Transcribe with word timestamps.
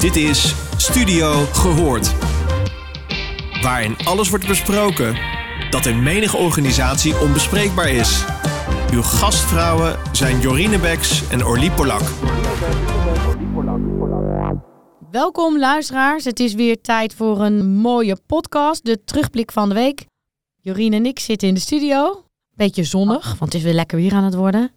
Dit 0.00 0.16
is 0.16 0.54
Studio 0.76 1.44
Gehoord. 1.52 2.14
Waarin 3.62 3.96
alles 4.04 4.28
wordt 4.28 4.46
besproken 4.46 5.18
dat 5.70 5.86
in 5.86 6.02
menige 6.02 6.36
organisatie 6.36 7.20
onbespreekbaar 7.20 7.88
is. 7.88 8.24
Uw 8.92 9.02
gastvrouwen 9.02 9.98
zijn 10.12 10.40
Jorine 10.40 10.78
Beks 10.78 11.28
en 11.28 11.44
Orlie 11.44 11.70
Polak. 11.70 12.02
Welkom 15.10 15.58
luisteraars, 15.58 16.24
het 16.24 16.40
is 16.40 16.54
weer 16.54 16.80
tijd 16.80 17.14
voor 17.14 17.40
een 17.40 17.66
mooie 17.66 18.16
podcast, 18.26 18.84
de 18.84 19.04
terugblik 19.04 19.52
van 19.52 19.68
de 19.68 19.74
week. 19.74 20.06
Jorine 20.60 20.96
en 20.96 21.06
ik 21.06 21.18
zitten 21.18 21.48
in 21.48 21.54
de 21.54 21.60
studio, 21.60 22.24
beetje 22.54 22.84
zonnig, 22.84 23.24
want 23.24 23.52
het 23.52 23.54
is 23.54 23.62
weer 23.62 23.74
lekker 23.74 23.98
weer 23.98 24.12
aan 24.12 24.24
het 24.24 24.34
worden. 24.34 24.72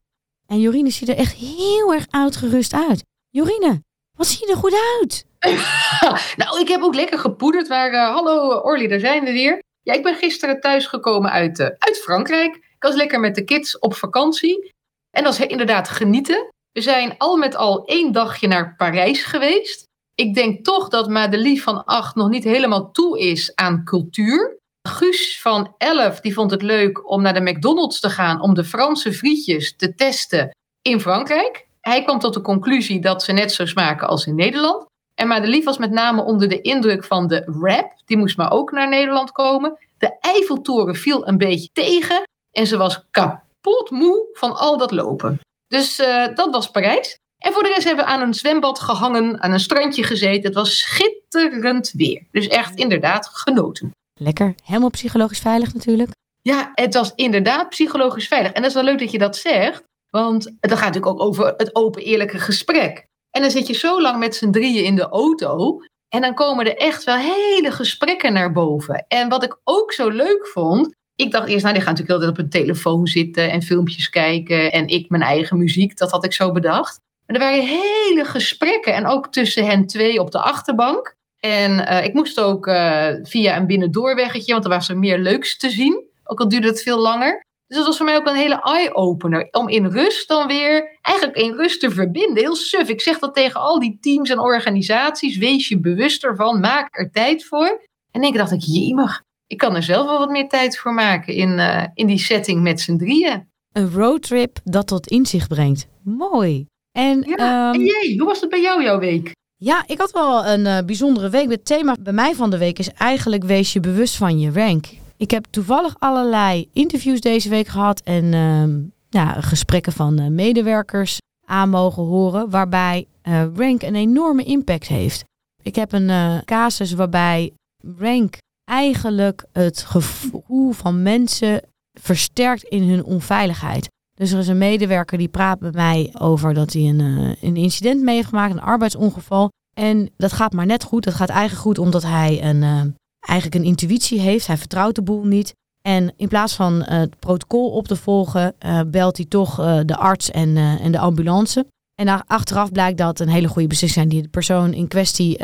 En 0.47 0.59
Jorine 0.59 0.89
ziet 0.89 1.09
er 1.09 1.17
echt 1.17 1.33
heel 1.33 1.93
erg 1.93 2.05
uitgerust 2.09 2.73
uit. 2.73 3.03
Jorine, 3.29 3.81
wat 4.17 4.27
zie 4.27 4.47
je 4.47 4.51
er 4.51 4.59
goed 4.59 4.75
uit? 4.99 5.25
nou, 6.41 6.59
ik 6.59 6.67
heb 6.67 6.81
ook 6.81 6.95
lekker 6.95 7.19
gepoederd. 7.19 7.67
Maar 7.67 7.93
uh, 7.93 8.13
hallo 8.13 8.59
Orly, 8.59 8.87
daar 8.87 8.99
zijn 8.99 9.23
we 9.23 9.31
weer. 9.31 9.61
Ja, 9.81 9.93
ik 9.93 10.03
ben 10.03 10.15
gisteren 10.15 10.59
thuisgekomen 10.59 11.31
uit, 11.31 11.59
uh, 11.59 11.67
uit 11.77 12.01
Frankrijk. 12.03 12.55
Ik 12.55 12.89
was 12.89 12.95
lekker 12.95 13.19
met 13.19 13.35
de 13.35 13.43
kids 13.43 13.79
op 13.79 13.95
vakantie. 13.95 14.71
En 15.11 15.23
dat 15.23 15.33
is 15.33 15.39
inderdaad 15.39 15.89
genieten. 15.89 16.47
We 16.71 16.81
zijn 16.81 17.17
al 17.17 17.37
met 17.37 17.55
al 17.55 17.85
één 17.85 18.11
dagje 18.11 18.47
naar 18.47 18.75
Parijs 18.75 19.23
geweest. 19.23 19.83
Ik 20.15 20.33
denk 20.33 20.65
toch 20.65 20.89
dat 20.89 21.09
Madeleine 21.09 21.61
van 21.61 21.85
8 21.85 22.15
nog 22.15 22.29
niet 22.29 22.43
helemaal 22.43 22.91
toe 22.91 23.19
is 23.19 23.55
aan 23.55 23.83
cultuur. 23.83 24.57
Guus 24.89 25.41
van 25.41 25.75
11 25.77 26.19
die 26.19 26.33
vond 26.33 26.51
het 26.51 26.61
leuk 26.61 27.09
om 27.09 27.21
naar 27.21 27.33
de 27.33 27.51
McDonald's 27.51 27.99
te 27.99 28.09
gaan 28.09 28.41
om 28.41 28.53
de 28.53 28.63
Franse 28.63 29.13
frietjes 29.13 29.75
te 29.75 29.95
testen 29.95 30.49
in 30.81 30.99
Frankrijk. 30.99 31.67
Hij 31.87 32.03
kwam 32.03 32.19
tot 32.19 32.33
de 32.33 32.41
conclusie 32.41 33.01
dat 33.01 33.23
ze 33.23 33.31
net 33.31 33.51
zo 33.51 33.65
smaken 33.65 34.07
als 34.07 34.25
in 34.25 34.35
Nederland. 34.35 34.85
En 35.15 35.27
Madeleine 35.27 35.65
was 35.65 35.77
met 35.77 35.91
name 35.91 36.23
onder 36.23 36.49
de 36.49 36.61
indruk 36.61 37.03
van 37.03 37.27
de 37.27 37.43
rap. 37.61 37.91
Die 38.05 38.17
moest 38.17 38.37
maar 38.37 38.51
ook 38.51 38.71
naar 38.71 38.89
Nederland 38.89 39.31
komen. 39.31 39.77
De 39.97 40.17
Eiffeltoren 40.19 40.95
viel 40.95 41.27
een 41.27 41.37
beetje 41.37 41.69
tegen. 41.73 42.23
En 42.51 42.67
ze 42.67 42.77
was 42.77 43.05
kapot 43.11 43.89
moe 43.89 44.29
van 44.33 44.55
al 44.55 44.77
dat 44.77 44.91
lopen. 44.91 45.39
Dus 45.67 45.99
uh, 45.99 46.35
dat 46.35 46.51
was 46.51 46.71
Parijs. 46.71 47.17
En 47.37 47.53
voor 47.53 47.63
de 47.63 47.69
rest 47.69 47.83
hebben 47.83 48.05
we 48.05 48.11
aan 48.11 48.21
een 48.21 48.33
zwembad 48.33 48.79
gehangen, 48.79 49.41
aan 49.41 49.51
een 49.51 49.59
strandje 49.59 50.03
gezeten. 50.03 50.43
Het 50.43 50.53
was 50.53 50.77
schitterend 50.77 51.91
weer. 51.91 52.27
Dus 52.31 52.47
echt 52.47 52.75
inderdaad 52.75 53.27
genoten. 53.27 53.91
Lekker. 54.19 54.55
Helemaal 54.63 54.89
psychologisch 54.89 55.39
veilig 55.39 55.73
natuurlijk. 55.73 56.09
Ja, 56.41 56.71
het 56.73 56.93
was 56.93 57.11
inderdaad 57.15 57.69
psychologisch 57.69 58.27
veilig. 58.27 58.51
En 58.51 58.61
dat 58.61 58.69
is 58.69 58.75
wel 58.75 58.85
leuk 58.85 58.99
dat 58.99 59.11
je 59.11 59.17
dat 59.17 59.37
zegt. 59.37 59.83
Want 60.17 60.45
het 60.59 60.71
gaat 60.71 60.93
natuurlijk 60.93 61.05
ook 61.05 61.21
over 61.21 61.53
het 61.57 61.75
open, 61.75 62.01
eerlijke 62.01 62.39
gesprek. 62.39 63.05
En 63.31 63.41
dan 63.41 63.51
zit 63.51 63.67
je 63.67 63.73
zo 63.73 64.01
lang 64.01 64.19
met 64.19 64.35
z'n 64.35 64.51
drieën 64.51 64.83
in 64.83 64.95
de 64.95 65.09
auto. 65.09 65.79
En 66.09 66.21
dan 66.21 66.33
komen 66.33 66.65
er 66.65 66.77
echt 66.77 67.03
wel 67.03 67.17
hele 67.17 67.71
gesprekken 67.71 68.33
naar 68.33 68.51
boven. 68.51 69.05
En 69.07 69.29
wat 69.29 69.43
ik 69.43 69.59
ook 69.63 69.93
zo 69.93 70.09
leuk 70.09 70.47
vond. 70.47 70.95
Ik 71.15 71.31
dacht 71.31 71.47
eerst, 71.47 71.63
nou, 71.63 71.73
die 71.73 71.83
gaan 71.83 71.93
natuurlijk 71.93 72.19
altijd 72.19 72.39
op 72.39 72.43
een 72.43 72.61
telefoon 72.61 73.07
zitten 73.07 73.51
en 73.51 73.61
filmpjes 73.61 74.09
kijken. 74.09 74.71
En 74.71 74.87
ik 74.87 75.09
mijn 75.09 75.21
eigen 75.21 75.57
muziek, 75.57 75.97
dat 75.97 76.11
had 76.11 76.25
ik 76.25 76.33
zo 76.33 76.51
bedacht. 76.51 76.99
Maar 77.25 77.35
er 77.35 77.41
waren 77.41 77.65
hele 77.65 78.25
gesprekken. 78.25 78.93
En 78.93 79.05
ook 79.05 79.31
tussen 79.31 79.65
hen 79.65 79.87
twee 79.87 80.19
op 80.19 80.31
de 80.31 80.39
achterbank. 80.39 81.15
En 81.39 81.71
uh, 81.71 82.03
ik 82.03 82.13
moest 82.13 82.39
ook 82.39 82.67
uh, 82.67 83.07
via 83.23 83.57
een 83.57 83.67
binnendoorweggetje, 83.67 84.51
want 84.51 84.63
er 84.63 84.71
was 84.71 84.89
er 84.89 84.97
meer 84.97 85.17
leuks 85.17 85.57
te 85.57 85.69
zien. 85.69 86.03
Ook 86.23 86.39
al 86.39 86.47
duurde 86.47 86.67
het 86.67 86.81
veel 86.81 86.99
langer. 86.99 87.42
Dus 87.73 87.81
dat 87.81 87.91
was 87.91 87.97
voor 87.97 88.05
mij 88.05 88.15
ook 88.15 88.27
een 88.27 88.35
hele 88.35 88.61
eye-opener. 88.61 89.47
Om 89.51 89.69
in 89.69 89.85
rust 89.85 90.27
dan 90.27 90.47
weer, 90.47 90.97
eigenlijk 91.01 91.37
in 91.37 91.53
rust 91.53 91.79
te 91.79 91.91
verbinden. 91.91 92.43
Heel 92.43 92.55
suf. 92.55 92.89
Ik 92.89 93.01
zeg 93.01 93.19
dat 93.19 93.35
tegen 93.35 93.59
al 93.59 93.79
die 93.79 93.97
teams 94.01 94.29
en 94.29 94.39
organisaties. 94.39 95.37
Wees 95.37 95.67
je 95.67 95.79
bewust 95.79 96.23
ervan. 96.23 96.59
Maak 96.59 96.97
er 96.97 97.11
tijd 97.11 97.45
voor. 97.45 97.81
En 98.11 98.21
ik 98.21 98.35
dacht 98.35 98.51
ik, 98.51 98.61
jemig. 98.61 99.23
Ik 99.47 99.57
kan 99.57 99.75
er 99.75 99.83
zelf 99.83 100.05
wel 100.05 100.19
wat 100.19 100.29
meer 100.29 100.47
tijd 100.47 100.77
voor 100.77 100.93
maken 100.93 101.33
in, 101.33 101.49
uh, 101.49 101.83
in 101.93 102.07
die 102.07 102.19
setting 102.19 102.61
met 102.61 102.81
z'n 102.81 102.97
drieën. 102.97 103.47
Een 103.71 103.91
roadtrip 103.91 104.59
dat 104.63 104.87
tot 104.87 105.07
inzicht 105.07 105.47
brengt. 105.47 105.87
Mooi. 106.03 106.65
En, 106.91 107.23
ja, 107.27 107.69
um, 107.69 107.73
en 107.73 107.85
jij, 107.85 108.15
hoe 108.17 108.27
was 108.27 108.41
het 108.41 108.49
bij 108.49 108.61
jou 108.61 108.83
jouw 108.83 108.99
week? 108.99 109.31
Ja, 109.55 109.83
ik 109.87 109.97
had 109.97 110.11
wel 110.11 110.45
een 110.45 110.65
uh, 110.65 110.77
bijzondere 110.85 111.29
week. 111.29 111.49
Het 111.49 111.65
thema 111.65 111.95
bij 111.99 112.13
mij 112.13 112.35
van 112.35 112.49
de 112.49 112.57
week 112.57 112.79
is 112.79 112.91
eigenlijk 112.91 113.43
wees 113.43 113.73
je 113.73 113.79
bewust 113.79 114.15
van 114.15 114.39
je 114.39 114.51
rank. 114.51 114.85
Ik 115.23 115.31
heb 115.31 115.45
toevallig 115.49 115.95
allerlei 115.99 116.69
interviews 116.73 117.19
deze 117.19 117.49
week 117.49 117.67
gehad 117.67 117.99
en 117.99 118.23
uh, 118.33 118.85
ja, 119.09 119.41
gesprekken 119.41 119.93
van 119.93 120.21
uh, 120.21 120.27
medewerkers 120.27 121.17
aan 121.45 121.69
mogen 121.69 122.03
horen, 122.03 122.49
waarbij 122.49 123.07
uh, 123.23 123.43
rank 123.55 123.81
een 123.81 123.95
enorme 123.95 124.43
impact 124.43 124.87
heeft. 124.87 125.23
Ik 125.61 125.75
heb 125.75 125.91
een 125.91 126.41
casus 126.45 126.93
waarbij 126.93 127.51
rank 127.97 128.37
eigenlijk 128.63 129.45
het 129.51 129.83
gevoel 129.83 130.71
van 130.71 131.01
mensen 131.01 131.61
versterkt 131.99 132.63
in 132.63 132.89
hun 132.89 133.03
onveiligheid. 133.03 133.87
Dus 134.13 134.31
er 134.31 134.39
is 134.39 134.47
een 134.47 134.57
medewerker 134.57 135.17
die 135.17 135.27
praat 135.27 135.59
met 135.59 135.73
mij 135.73 136.13
over 136.19 136.53
dat 136.53 136.73
hij 136.73 136.81
een, 136.81 136.99
een 137.41 137.55
incident 137.55 138.01
mee 138.01 138.15
heeft 138.15 138.27
gemaakt, 138.27 138.53
een 138.53 138.61
arbeidsongeval. 138.61 139.49
En 139.73 140.09
dat 140.17 140.33
gaat 140.33 140.53
maar 140.53 140.65
net 140.65 140.83
goed. 140.83 141.03
Dat 141.03 141.13
gaat 141.13 141.29
eigenlijk 141.29 141.61
goed 141.61 141.77
omdat 141.77 142.03
hij 142.03 142.43
een, 142.43 142.95
eigenlijk 143.27 143.59
een 143.59 143.69
intuïtie 143.69 144.19
heeft. 144.19 144.47
Hij 144.47 144.57
vertrouwt 144.57 144.95
de 144.95 145.01
boel 145.01 145.25
niet. 145.25 145.53
En 145.81 146.13
in 146.17 146.27
plaats 146.27 146.55
van 146.55 146.75
uh, 146.75 146.87
het 146.87 147.19
protocol 147.19 147.71
op 147.71 147.87
te 147.87 147.95
volgen, 147.95 148.55
uh, 148.65 148.81
belt 148.87 149.17
hij 149.17 149.25
toch 149.25 149.59
uh, 149.59 149.79
de 149.85 149.95
arts 149.95 150.31
en, 150.31 150.57
en 150.57 150.91
de 150.91 150.99
ambulance. 150.99 151.65
En 151.95 152.25
achteraf 152.27 152.71
blijkt 152.71 152.97
dat 152.97 153.19
een 153.19 153.29
hele 153.29 153.47
goede 153.47 153.67
beslissing. 153.67 154.09
Die 154.09 154.21
de 154.21 154.27
persoon 154.27 154.73
in 154.73 154.87
kwestie 154.87 155.37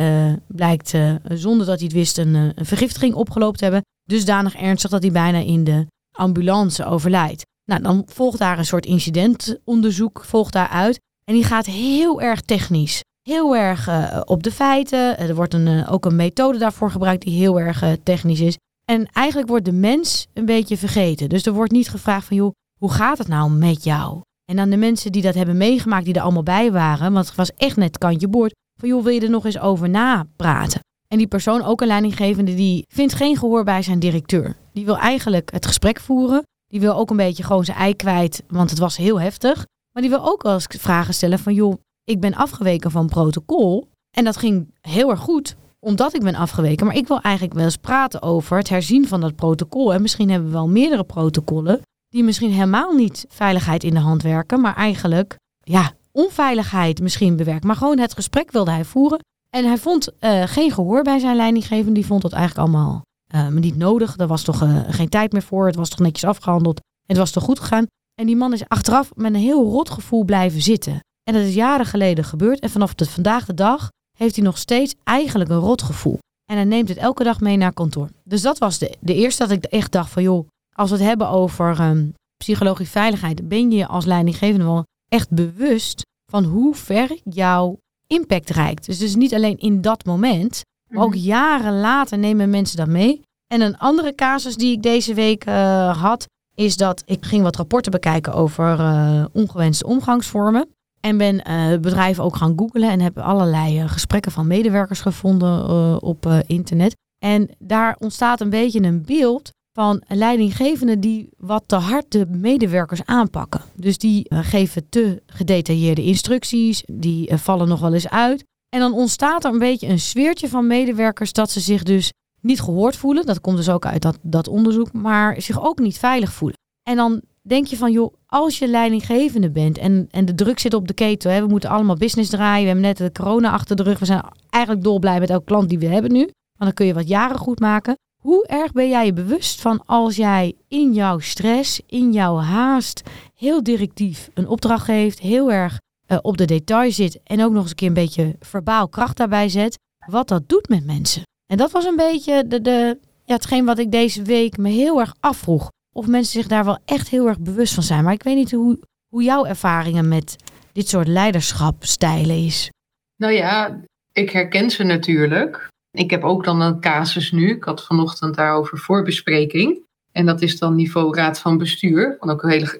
blijkt, 0.47 0.93
zonder 1.23 1.65
dat 1.65 1.77
hij 1.77 1.85
het 1.85 1.93
wist, 1.93 2.17
een, 2.17 2.33
een 2.33 2.65
vergiftiging 2.65 3.13
opgelopen 3.13 3.57
te 3.57 3.63
hebben. 3.63 3.81
Dusdanig 4.03 4.55
ernstig 4.55 4.89
dat 4.89 5.01
hij 5.01 5.11
bijna 5.11 5.37
in 5.37 5.63
de 5.63 5.85
ambulance 6.11 6.85
overlijdt. 6.85 7.45
Nou, 7.65 7.81
dan 7.81 8.03
volgt 8.05 8.39
daar 8.39 8.57
een 8.57 8.65
soort 8.65 8.85
incidentonderzoek 8.85 10.25
volgt 10.25 10.53
daaruit. 10.53 10.99
En 11.23 11.33
die 11.33 11.43
gaat 11.43 11.65
heel 11.65 12.21
erg 12.21 12.41
technisch 12.41 13.01
heel 13.29 13.55
erg 13.55 13.87
uh, 13.87 14.21
op 14.25 14.43
de 14.43 14.51
feiten. 14.51 15.17
Er 15.17 15.35
wordt 15.35 15.53
een, 15.53 15.67
uh, 15.67 15.91
ook 15.91 16.05
een 16.05 16.15
methode 16.15 16.57
daarvoor 16.57 16.91
gebruikt 16.91 17.23
die 17.23 17.37
heel 17.39 17.59
erg 17.59 17.83
technisch 18.03 18.39
is. 18.39 18.57
En 18.85 19.07
eigenlijk 19.11 19.49
wordt 19.49 19.65
de 19.65 19.71
mens 19.71 20.27
een 20.33 20.45
beetje 20.45 20.77
vergeten. 20.77 21.29
Dus 21.29 21.45
er 21.45 21.53
wordt 21.53 21.71
niet 21.71 21.89
gevraagd 21.89 22.27
van, 22.27 22.37
joh, 22.37 22.51
hoe 22.79 22.91
gaat 22.91 23.17
het 23.17 23.27
nou 23.27 23.51
met 23.51 23.83
jou? 23.83 24.21
En 24.45 24.55
dan 24.55 24.69
de 24.69 24.77
mensen 24.77 25.11
die 25.11 25.21
dat 25.21 25.35
hebben 25.35 25.57
meegemaakt, 25.57 26.05
die 26.05 26.13
er 26.13 26.21
allemaal 26.21 26.43
bij 26.43 26.71
waren, 26.71 27.13
want 27.13 27.25
het 27.25 27.35
was 27.35 27.51
echt 27.57 27.77
net 27.77 27.97
kantje 27.97 28.27
boord, 28.27 28.53
van 28.79 28.89
joh, 28.89 29.03
wil 29.03 29.13
je 29.13 29.21
er 29.21 29.29
nog 29.29 29.45
eens 29.45 29.59
over 29.59 29.89
napraten? 29.89 30.79
En 31.07 31.17
die 31.17 31.27
persoon, 31.27 31.63
ook 31.63 31.81
een 31.81 31.87
leidinggevende, 31.87 32.55
die 32.55 32.85
vindt 32.87 33.13
geen 33.13 33.37
gehoor 33.37 33.63
bij 33.63 33.81
zijn 33.81 33.99
directeur. 33.99 34.55
Die 34.73 34.85
wil 34.85 34.97
eigenlijk 34.97 35.51
het 35.51 35.65
gesprek 35.65 35.99
voeren. 35.99 36.43
Die 36.67 36.79
wil 36.79 36.95
ook 36.95 37.09
een 37.09 37.17
beetje 37.17 37.43
gewoon 37.43 37.65
zijn 37.65 37.77
ei 37.77 37.95
kwijt, 37.95 38.43
want 38.47 38.69
het 38.69 38.79
was 38.79 38.97
heel 38.97 39.21
heftig. 39.21 39.65
Maar 39.91 40.01
die 40.01 40.11
wil 40.11 40.29
ook 40.29 40.43
wel 40.43 40.53
eens 40.53 40.67
vragen 40.69 41.13
stellen 41.13 41.39
van 41.39 41.53
joh, 41.53 41.73
ik 42.09 42.19
ben 42.19 42.35
afgeweken 42.35 42.91
van 42.91 43.07
protocol. 43.07 43.89
En 44.17 44.23
dat 44.23 44.37
ging 44.37 44.73
heel 44.81 45.09
erg 45.09 45.19
goed, 45.19 45.55
omdat 45.79 46.15
ik 46.15 46.21
ben 46.21 46.35
afgeweken. 46.35 46.85
Maar 46.85 46.95
ik 46.95 47.07
wil 47.07 47.21
eigenlijk 47.21 47.55
wel 47.55 47.63
eens 47.63 47.77
praten 47.77 48.21
over 48.21 48.57
het 48.57 48.69
herzien 48.69 49.07
van 49.07 49.21
dat 49.21 49.35
protocol. 49.35 49.93
En 49.93 50.01
misschien 50.01 50.29
hebben 50.29 50.49
we 50.49 50.55
wel 50.55 50.67
meerdere 50.67 51.03
protocollen 51.03 51.81
die 52.09 52.23
misschien 52.23 52.51
helemaal 52.51 52.93
niet 52.93 53.25
veiligheid 53.29 53.83
in 53.83 53.93
de 53.93 53.99
hand 53.99 54.21
werken, 54.21 54.61
maar 54.61 54.75
eigenlijk 54.75 55.35
ja, 55.59 55.91
onveiligheid 56.11 57.01
misschien 57.01 57.35
bewerken. 57.35 57.67
Maar 57.67 57.75
gewoon 57.75 57.99
het 57.99 58.13
gesprek 58.13 58.51
wilde 58.51 58.71
hij 58.71 58.85
voeren. 58.85 59.19
En 59.55 59.65
hij 59.65 59.77
vond 59.77 60.09
uh, 60.19 60.43
geen 60.43 60.71
gehoor 60.71 61.03
bij 61.03 61.19
zijn 61.19 61.35
leidinggevende. 61.35 61.93
Die 61.93 62.05
vond 62.05 62.21
dat 62.21 62.33
eigenlijk 62.33 62.67
allemaal 62.67 63.01
uh, 63.35 63.47
niet 63.47 63.77
nodig. 63.77 64.17
Er 64.17 64.27
was 64.27 64.43
toch 64.43 64.63
uh, 64.63 64.79
geen 64.87 65.09
tijd 65.09 65.31
meer 65.31 65.41
voor. 65.41 65.65
Het 65.65 65.75
was 65.75 65.89
toch 65.89 65.99
netjes 65.99 66.29
afgehandeld. 66.29 66.79
Het 67.05 67.17
was 67.17 67.31
toch 67.31 67.43
goed 67.43 67.59
gegaan. 67.59 67.85
En 68.21 68.25
die 68.25 68.35
man 68.35 68.53
is 68.53 68.67
achteraf 68.67 69.11
met 69.15 69.33
een 69.33 69.39
heel 69.39 69.69
rot 69.69 69.89
gevoel 69.89 70.23
blijven 70.23 70.61
zitten. 70.61 70.99
En 71.23 71.33
dat 71.33 71.43
is 71.43 71.53
jaren 71.53 71.85
geleden 71.85 72.23
gebeurd. 72.23 72.59
En 72.59 72.69
vanaf 72.69 72.95
de, 72.95 73.05
vandaag 73.05 73.45
de 73.45 73.53
dag 73.53 73.89
heeft 74.17 74.35
hij 74.35 74.43
nog 74.45 74.57
steeds 74.57 74.95
eigenlijk 75.03 75.49
een 75.49 75.57
rotgevoel. 75.57 76.17
En 76.51 76.55
hij 76.55 76.65
neemt 76.65 76.89
het 76.89 76.97
elke 76.97 77.23
dag 77.23 77.39
mee 77.39 77.57
naar 77.57 77.73
kantoor. 77.73 78.09
Dus 78.23 78.41
dat 78.41 78.57
was 78.57 78.77
de, 78.77 78.97
de 78.99 79.13
eerste 79.13 79.47
dat 79.47 79.57
ik 79.57 79.63
echt 79.63 79.91
dacht 79.91 80.11
van 80.11 80.23
joh, 80.23 80.47
als 80.75 80.89
we 80.89 80.95
het 80.95 81.05
hebben 81.05 81.29
over 81.29 81.79
um, 81.79 82.13
psychologische 82.37 82.91
veiligheid, 82.91 83.47
ben 83.47 83.71
je 83.71 83.87
als 83.87 84.05
leidinggevende 84.05 84.65
wel 84.65 84.83
echt 85.07 85.29
bewust 85.29 86.01
van 86.31 86.43
hoe 86.43 86.75
ver 86.75 87.17
jouw 87.23 87.77
impact 88.07 88.49
reikt. 88.49 88.85
Dus, 88.85 88.97
dus 88.97 89.15
niet 89.15 89.33
alleen 89.33 89.57
in 89.57 89.81
dat 89.81 90.05
moment, 90.05 90.61
maar 90.91 91.03
ook 91.03 91.15
jaren 91.15 91.79
later 91.79 92.17
nemen 92.17 92.49
mensen 92.49 92.77
dat 92.77 92.87
mee. 92.87 93.21
En 93.53 93.61
een 93.61 93.77
andere 93.77 94.15
casus 94.15 94.55
die 94.55 94.71
ik 94.71 94.81
deze 94.81 95.13
week 95.13 95.45
uh, 95.45 96.01
had, 96.01 96.25
is 96.55 96.77
dat 96.77 97.03
ik 97.05 97.25
ging 97.25 97.43
wat 97.43 97.55
rapporten 97.55 97.91
bekijken 97.91 98.33
over 98.33 98.79
uh, 98.79 99.25
ongewenste 99.31 99.85
omgangsvormen. 99.85 100.69
En 101.01 101.17
ben 101.17 101.35
uh, 101.35 102.03
het 102.05 102.19
ook 102.19 102.35
gaan 102.35 102.53
googlen 102.55 102.89
en 102.89 102.99
heb 102.99 103.17
allerlei 103.17 103.81
uh, 103.81 103.89
gesprekken 103.89 104.31
van 104.31 104.47
medewerkers 104.47 105.01
gevonden 105.01 105.69
uh, 105.69 105.95
op 105.99 106.25
internet. 106.45 106.95
En 107.25 107.49
daar 107.59 107.95
ontstaat 107.99 108.41
een 108.41 108.49
beetje 108.49 108.83
een 108.83 109.03
beeld 109.05 109.51
van 109.73 110.03
leidinggevenden 110.07 110.99
die 110.99 111.29
wat 111.37 111.63
te 111.65 111.75
hard 111.75 112.11
de 112.11 112.25
medewerkers 112.29 113.05
aanpakken. 113.05 113.61
Dus 113.75 113.97
die 113.97 114.25
geven 114.29 114.89
te 114.89 115.21
gedetailleerde 115.25 116.03
instructies, 116.03 116.83
die 116.91 117.37
vallen 117.37 117.67
nog 117.67 117.79
wel 117.79 117.93
eens 117.93 118.09
uit. 118.09 118.43
En 118.69 118.79
dan 118.79 118.93
ontstaat 118.93 119.43
er 119.43 119.51
een 119.51 119.59
beetje 119.59 119.87
een 119.87 119.99
sfeertje 119.99 120.49
van 120.49 120.67
medewerkers 120.67 121.33
dat 121.33 121.51
ze 121.51 121.59
zich 121.59 121.83
dus 121.83 122.11
niet 122.41 122.61
gehoord 122.61 122.95
voelen. 122.95 123.25
Dat 123.25 123.41
komt 123.41 123.57
dus 123.57 123.69
ook 123.69 123.85
uit 123.85 124.01
dat, 124.01 124.17
dat 124.21 124.47
onderzoek, 124.47 124.91
maar 124.93 125.41
zich 125.41 125.63
ook 125.63 125.79
niet 125.79 125.97
veilig 125.97 126.33
voelen. 126.33 126.57
En 126.89 126.95
dan 126.95 127.21
denk 127.41 127.67
je 127.67 127.77
van, 127.77 127.91
joh, 127.91 128.13
als 128.25 128.59
je 128.59 128.67
leidinggevende 128.67 129.51
bent 129.51 129.77
en, 129.77 130.07
en 130.11 130.25
de 130.25 130.35
druk 130.35 130.59
zit 130.59 130.73
op 130.73 130.87
de 130.87 130.93
ketel, 130.93 131.31
hè, 131.31 131.41
we 131.41 131.47
moeten 131.47 131.69
allemaal 131.69 131.95
business 131.95 132.29
draaien, 132.29 132.61
we 132.61 132.67
hebben 132.67 132.85
net 132.85 132.97
de 132.97 133.11
corona 133.11 133.51
achter 133.51 133.75
de 133.75 133.83
rug, 133.83 133.99
we 133.99 134.05
zijn 134.05 134.23
eigenlijk 134.49 134.83
dolblij 134.83 135.19
met 135.19 135.29
elke 135.29 135.45
klant 135.45 135.69
die 135.69 135.79
we 135.79 135.85
hebben 135.85 136.11
nu, 136.11 136.21
want 136.21 136.33
dan 136.57 136.73
kun 136.73 136.85
je 136.85 136.93
wat 136.93 137.07
jaren 137.07 137.37
goed 137.37 137.59
maken. 137.59 137.97
Hoe 138.21 138.47
erg 138.47 138.71
ben 138.71 138.89
jij 138.89 139.05
je 139.05 139.13
bewust 139.13 139.61
van 139.61 139.85
als 139.85 140.15
jij 140.15 140.53
in 140.67 140.93
jouw 140.93 141.19
stress, 141.19 141.81
in 141.85 142.11
jouw 142.11 142.37
haast, 142.37 143.01
heel 143.35 143.63
directief 143.63 144.29
een 144.33 144.47
opdracht 144.47 144.85
geeft, 144.85 145.19
heel 145.19 145.51
erg 145.51 145.79
uh, 146.07 146.17
op 146.21 146.37
de 146.37 146.45
detail 146.45 146.91
zit 146.91 147.19
en 147.23 147.43
ook 147.43 147.51
nog 147.51 147.61
eens 147.61 147.69
een 147.69 147.75
keer 147.75 147.87
een 147.87 147.93
beetje 147.93 148.35
verbaal 148.39 148.87
kracht 148.87 149.17
daarbij 149.17 149.49
zet, 149.49 149.77
wat 150.07 150.27
dat 150.27 150.49
doet 150.49 150.69
met 150.69 150.85
mensen? 150.85 151.21
En 151.45 151.57
dat 151.57 151.71
was 151.71 151.85
een 151.85 151.95
beetje 151.95 152.47
de, 152.47 152.61
de, 152.61 152.99
ja, 153.25 153.33
hetgeen 153.33 153.65
wat 153.65 153.79
ik 153.79 153.91
deze 153.91 154.21
week 154.21 154.57
me 154.57 154.69
heel 154.69 154.99
erg 154.99 155.15
afvroeg. 155.19 155.69
Of 155.99 156.07
mensen 156.07 156.41
zich 156.41 156.47
daar 156.47 156.65
wel 156.65 156.77
echt 156.85 157.09
heel 157.09 157.27
erg 157.27 157.39
bewust 157.39 157.73
van 157.73 157.83
zijn. 157.83 158.03
Maar 158.03 158.13
ik 158.13 158.23
weet 158.23 158.35
niet 158.35 158.51
hoe, 158.51 158.79
hoe 159.07 159.23
jouw 159.23 159.45
ervaringen 159.45 160.07
met 160.07 160.35
dit 160.71 160.87
soort 160.89 161.07
leiderschapstijlen 161.07 162.45
is. 162.45 162.71
Nou 163.15 163.33
ja, 163.33 163.81
ik 164.13 164.29
herken 164.29 164.69
ze 164.69 164.83
natuurlijk. 164.83 165.67
Ik 165.91 166.09
heb 166.09 166.23
ook 166.23 166.43
dan 166.43 166.61
een 166.61 166.79
casus 166.79 167.31
nu. 167.31 167.49
Ik 167.49 167.63
had 167.63 167.85
vanochtend 167.85 168.35
daarover 168.35 168.77
voorbespreking. 168.77 169.79
En 170.11 170.25
dat 170.25 170.41
is 170.41 170.59
dan 170.59 170.75
niveau 170.75 171.15
raad 171.15 171.39
van 171.39 171.57
bestuur, 171.57 172.15
van 172.19 172.29
ook 172.29 172.43
een 172.43 172.49
hele 172.49 172.77